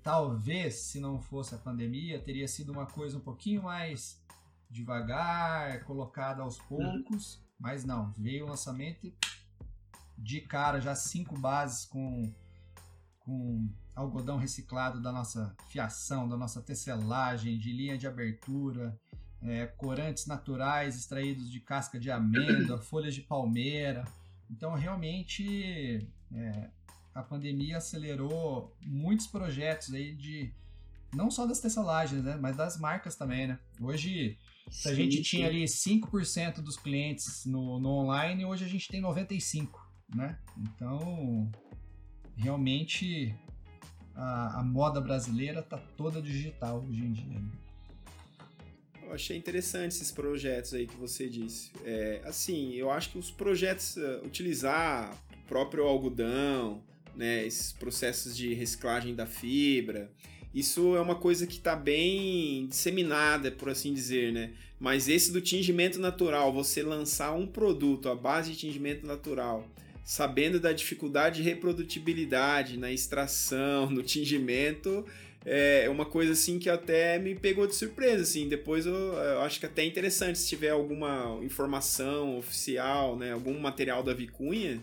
[0.02, 4.20] talvez se não fosse a pandemia, teria sido uma coisa um pouquinho mais
[4.68, 9.16] devagar, colocada aos poucos, mas não, veio o lançamento e
[10.18, 12.30] de cara já cinco bases com,
[13.20, 18.98] com algodão reciclado da nossa fiação, da nossa tecelagem, de linha de abertura,
[19.40, 24.04] é, corantes naturais extraídos de casca de amêndoa, folhas de palmeira.
[24.50, 26.70] Então, realmente, é,
[27.14, 30.52] a pandemia acelerou muitos projetos aí de
[31.14, 33.58] não só das tecelagens, né, mas das marcas também, né?
[33.80, 34.36] Hoje,
[34.70, 39.00] se a gente tinha ali 5% dos clientes no, no online, hoje a gente tem
[39.00, 40.38] 95% né?
[40.56, 41.50] Então,
[42.36, 43.34] realmente
[44.14, 47.38] a, a moda brasileira tá toda digital hoje em dia.
[47.38, 47.50] Né?
[49.02, 51.70] Eu achei interessante esses projetos aí que você disse.
[51.84, 56.82] É, assim, eu acho que os projetos uh, utilizar o próprio algodão,
[57.16, 60.10] né, esses processos de reciclagem da fibra,
[60.54, 64.52] isso é uma coisa que está bem disseminada, por assim dizer, né?
[64.80, 69.68] Mas esse do tingimento natural, você lançar um produto à base de tingimento natural
[70.08, 75.04] sabendo da dificuldade de reprodutibilidade na extração, no tingimento,
[75.44, 78.48] é uma coisa assim que até me pegou de surpresa, assim.
[78.48, 83.60] Depois eu, eu, acho que até é interessante se tiver alguma informação oficial, né, algum
[83.60, 84.80] material da Vicunha,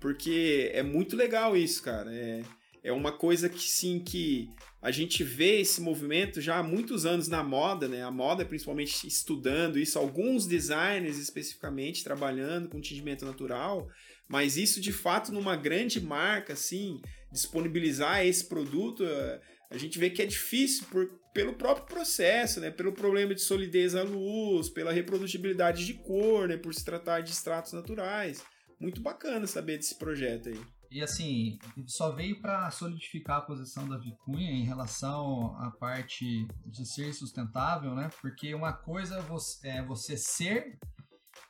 [0.00, 2.10] porque é muito legal isso, cara.
[2.10, 2.40] É,
[2.82, 7.28] é uma coisa que sim que a gente vê esse movimento já há muitos anos
[7.28, 8.02] na moda, né?
[8.02, 13.88] A moda principalmente estudando isso, alguns designers especificamente trabalhando com tingimento natural,
[14.28, 20.08] Mas isso de fato numa grande marca, assim, disponibilizar esse produto, eh, a gente vê
[20.10, 22.70] que é difícil por, pelo próprio processo, né?
[22.70, 26.56] Pelo problema de solidez à luz, pela reprodutibilidade de cor, né?
[26.56, 28.42] Por se tratar de extratos naturais.
[28.80, 30.81] Muito bacana saber desse projeto aí.
[30.92, 36.86] E assim, só veio para solidificar a posição da Vicunha em relação à parte de
[36.86, 38.10] ser sustentável, né?
[38.20, 39.24] Porque uma coisa
[39.64, 40.78] é você ser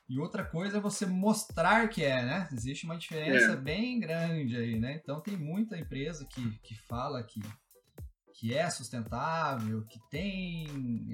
[0.07, 2.47] e outra coisa é você mostrar que é, né?
[2.53, 3.57] Existe uma diferença é.
[3.57, 4.95] bem grande aí, né?
[5.03, 7.41] Então tem muita empresa que, que fala que,
[8.35, 10.67] que é sustentável, que tem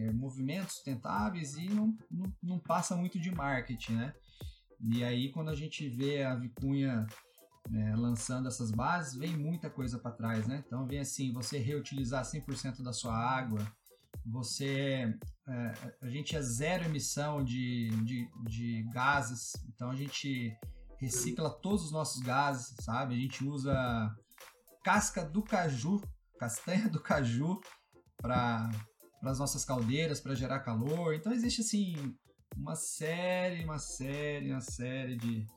[0.03, 4.13] é, movimentos sustentáveis e não, não, não passa muito de marketing, né?
[4.79, 7.07] E aí quando a gente vê a Vicunha
[7.71, 10.63] é, lançando essas bases, vem muita coisa para trás, né?
[10.65, 13.59] Então vem assim, você reutilizar 100% da sua água,
[14.25, 15.13] você
[15.47, 20.55] é, a gente é zero emissão de, de, de, gases, então a gente
[20.99, 23.15] recicla todos os nossos gases, sabe?
[23.15, 24.15] A gente usa
[24.83, 26.01] casca do caju,
[26.39, 27.59] castanha do caju
[28.17, 28.69] para
[29.23, 31.13] as nossas caldeiras para gerar calor.
[31.13, 32.15] Então existe assim
[32.55, 35.47] uma série, uma série, uma série de,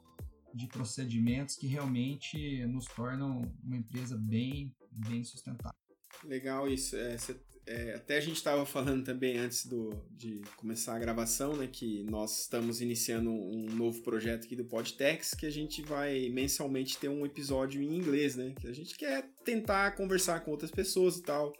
[0.55, 5.77] de procedimentos que realmente nos tornam uma empresa bem, bem sustentável.
[6.25, 6.97] Legal isso.
[6.97, 7.37] É, cê,
[7.67, 12.03] é, até a gente estava falando também antes do, de começar a gravação, né, que
[12.05, 17.09] nós estamos iniciando um novo projeto aqui do Podtex, que a gente vai mensalmente ter
[17.09, 21.23] um episódio em inglês, né, que a gente quer tentar conversar com outras pessoas e
[21.23, 21.53] tal.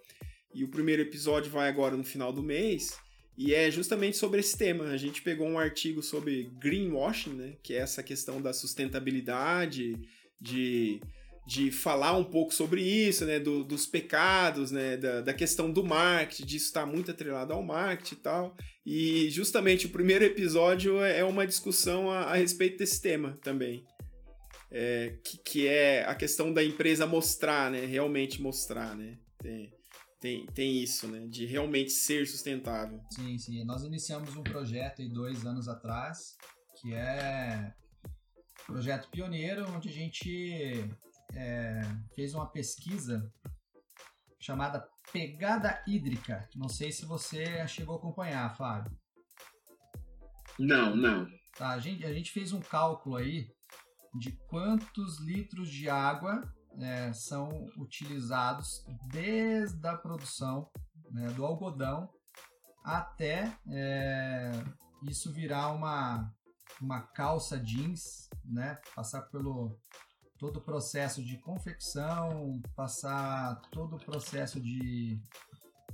[0.55, 2.99] E o primeiro episódio vai agora no final do mês.
[3.37, 4.87] E é justamente sobre esse tema.
[4.87, 7.55] A gente pegou um artigo sobre greenwashing, né?
[7.63, 9.99] Que é essa questão da sustentabilidade,
[10.41, 11.01] de,
[11.47, 13.39] de falar um pouco sobre isso, né?
[13.41, 14.99] Do, dos pecados, né?
[14.99, 18.57] Da, da questão do marketing, disso estar muito atrelado ao marketing e tal.
[18.85, 23.85] E justamente o primeiro episódio é uma discussão a, a respeito desse tema também.
[24.71, 27.87] É, que, que é a questão da empresa mostrar, né?
[27.87, 29.17] Realmente mostrar, né?
[29.43, 29.73] Tem,
[30.23, 31.27] tem, tem isso, né?
[31.27, 33.05] De realmente ser sustentável.
[33.11, 33.65] Sim, sim.
[33.65, 36.37] Nós iniciamos um projeto aí dois anos atrás,
[36.81, 37.75] que é
[38.63, 40.89] um projeto pioneiro, onde a gente
[41.35, 41.81] é,
[42.15, 43.29] fez uma pesquisa
[44.39, 46.49] chamada Pegada Hídrica.
[46.55, 48.97] Não sei se você chegou a acompanhar, Fábio.
[50.57, 51.27] Não, não.
[51.59, 53.51] Tá, a gente, a gente fez um cálculo aí
[54.15, 56.41] de quantos litros de água
[56.81, 60.71] é, são utilizados desde a produção
[61.11, 62.09] né, do algodão
[62.85, 64.51] até é,
[65.09, 66.33] isso virar uma,
[66.81, 69.79] uma calça jeans, né, passar pelo
[70.39, 75.21] todo o processo de confecção, passar todo o processo de,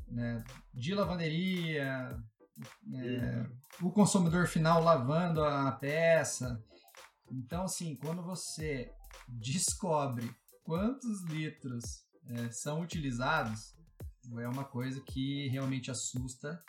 [0.07, 2.19] né, de lavanderia,
[2.95, 3.47] é,
[3.83, 6.63] o consumidor final lavando a peça.
[7.31, 8.91] Então, assim, quando você
[9.29, 10.35] descobre
[10.69, 13.75] quantos litros é, são utilizados
[14.39, 16.63] é uma coisa que realmente assusta.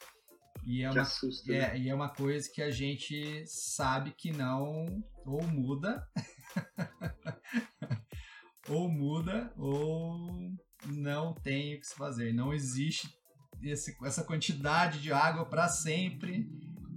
[0.66, 1.80] E é, uma, assusta, é, né?
[1.80, 4.86] e é uma coisa que a gente sabe que não
[5.26, 6.08] ou muda,
[8.70, 12.34] ou muda, ou não tem o que se fazer.
[12.34, 13.14] Não existe
[13.62, 16.50] esse, essa quantidade de água para sempre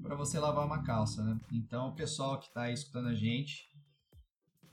[0.03, 1.41] para você lavar uma calça, né?
[1.51, 3.72] Então, o pessoal que está escutando a gente,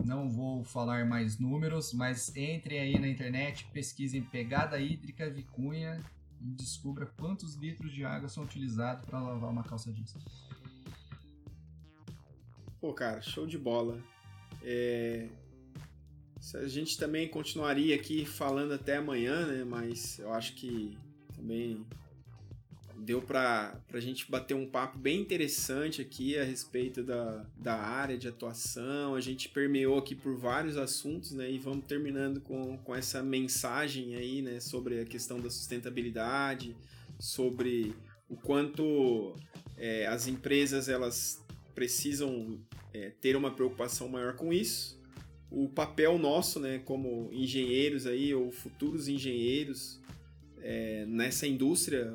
[0.03, 5.99] não vou falar mais números, mas entrem aí na internet, pesquisem pegada hídrica vicunha
[6.41, 10.15] e descubra quantos litros de água são utilizados para lavar uma calça jeans.
[12.79, 14.01] Pô, cara, show de bola.
[14.63, 15.27] É...
[16.55, 19.65] A gente também continuaria aqui falando até amanhã, né?
[19.65, 20.97] Mas eu acho que
[21.35, 21.85] também
[22.99, 28.17] deu para a gente bater um papo bem interessante aqui a respeito da, da área
[28.17, 29.15] de atuação.
[29.15, 31.49] A gente permeou aqui por vários assuntos, né?
[31.49, 34.59] E vamos terminando com, com essa mensagem aí, né?
[34.59, 36.75] Sobre a questão da sustentabilidade,
[37.17, 37.95] sobre
[38.29, 39.35] o quanto
[39.77, 41.43] é, as empresas elas
[41.73, 42.59] precisam
[42.93, 44.99] é, ter uma preocupação maior com isso.
[45.49, 49.99] O papel nosso, né, como engenheiros aí, ou futuros engenheiros
[50.61, 52.13] é, nessa indústria,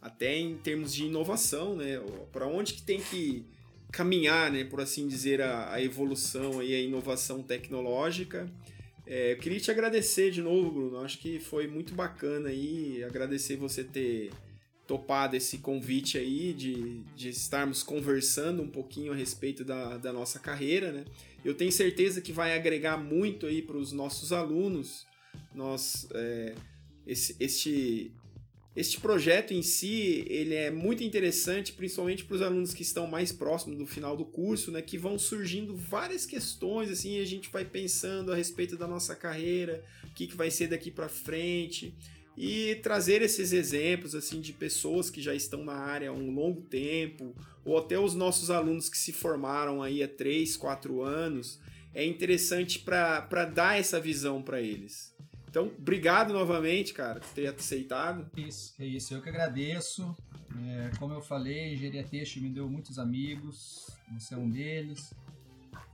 [0.00, 2.00] até em termos de inovação, né?
[2.32, 3.44] Para onde que tem que
[3.90, 8.48] caminhar, né, por assim dizer, a, a evolução e a inovação tecnológica.
[9.06, 11.00] É, eu queria te agradecer de novo, Bruno.
[11.00, 13.02] Acho que foi muito bacana aí.
[13.02, 14.30] Agradecer você ter
[14.86, 20.38] topado esse convite aí de, de estarmos conversando um pouquinho a respeito da, da nossa
[20.38, 21.04] carreira, né?
[21.44, 25.06] Eu tenho certeza que vai agregar muito aí para os nossos alunos.
[25.54, 26.54] Nós, é,
[27.06, 28.12] esse, este
[28.78, 33.32] este projeto em si, ele é muito interessante, principalmente para os alunos que estão mais
[33.32, 37.64] próximos do final do curso, né, que vão surgindo várias questões, assim, a gente vai
[37.64, 41.92] pensando a respeito da nossa carreira, o que, que vai ser daqui para frente,
[42.36, 46.60] e trazer esses exemplos, assim, de pessoas que já estão na área há um longo
[46.60, 51.58] tempo, ou até os nossos alunos que se formaram aí há 3, 4 anos,
[51.92, 55.12] é interessante para dar essa visão para eles.
[55.48, 58.30] Então, obrigado novamente, cara, por ter aceitado.
[58.36, 59.14] Isso, é isso.
[59.14, 60.14] Eu que agradeço.
[60.66, 65.14] É, como eu falei, Engenharia Teixeira me deu muitos amigos, você é um deles.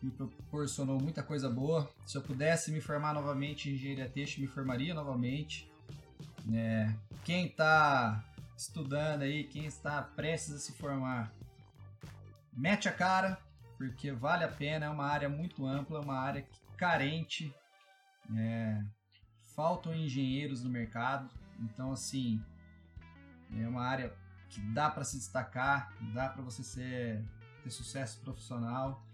[0.02, 1.88] Me proporcionou muita coisa boa.
[2.05, 5.70] Se eu pudesse me formar novamente em Engenharia Teixeira, me formaria novamente.
[6.52, 6.92] É,
[7.24, 8.24] quem está
[8.57, 11.32] estudando aí, quem está prestes a se formar,
[12.52, 13.38] mete a cara,
[13.78, 14.86] porque vale a pena.
[14.86, 16.44] É uma área muito ampla, é uma área
[16.76, 17.55] carente.
[18.36, 18.82] É,
[19.55, 21.28] faltam engenheiros no mercado,
[21.61, 22.42] então assim
[23.52, 24.12] é uma área
[24.48, 27.24] que dá para se destacar, dá para você ser,
[27.62, 29.05] ter sucesso profissional.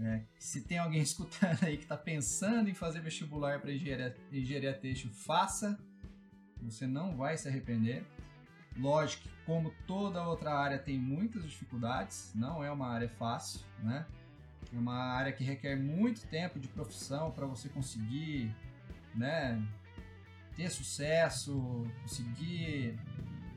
[0.00, 4.74] É, se tem alguém escutando aí que está pensando em fazer vestibular para engenharia, engenharia
[4.74, 5.78] têxtil, faça.
[6.62, 8.04] Você não vai se arrepender.
[8.76, 14.06] Lógico como toda outra área, tem muitas dificuldades, não é uma área fácil, né?
[14.72, 18.52] É uma área que requer muito tempo de profissão para você conseguir
[19.14, 19.62] né,
[20.56, 22.98] ter sucesso, conseguir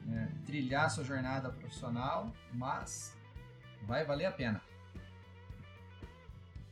[0.06, 3.16] né, trilhar sua jornada profissional, mas
[3.84, 4.62] vai valer a pena.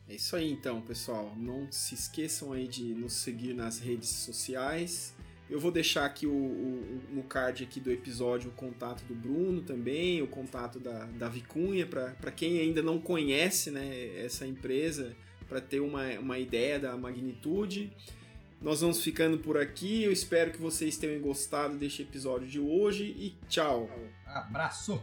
[0.08, 1.32] É isso aí então, pessoal.
[1.36, 5.14] Não se esqueçam aí de nos seguir nas redes sociais.
[5.48, 9.62] Eu vou deixar aqui o, o, no card aqui do episódio o contato do Bruno
[9.62, 15.14] também, o contato da, da Vicunha, para quem ainda não conhece né, essa empresa,
[15.48, 17.92] para ter uma, uma ideia da magnitude.
[18.60, 20.02] Nós vamos ficando por aqui.
[20.02, 23.88] Eu espero que vocês tenham gostado deste episódio de hoje e tchau.
[24.26, 25.02] Abraço!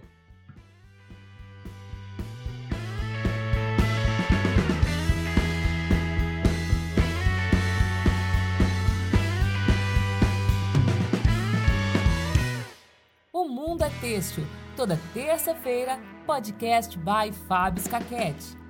[13.32, 14.44] O Mundo é Têxtil.
[14.76, 18.63] Toda terça-feira, podcast by Fábio Scaquete.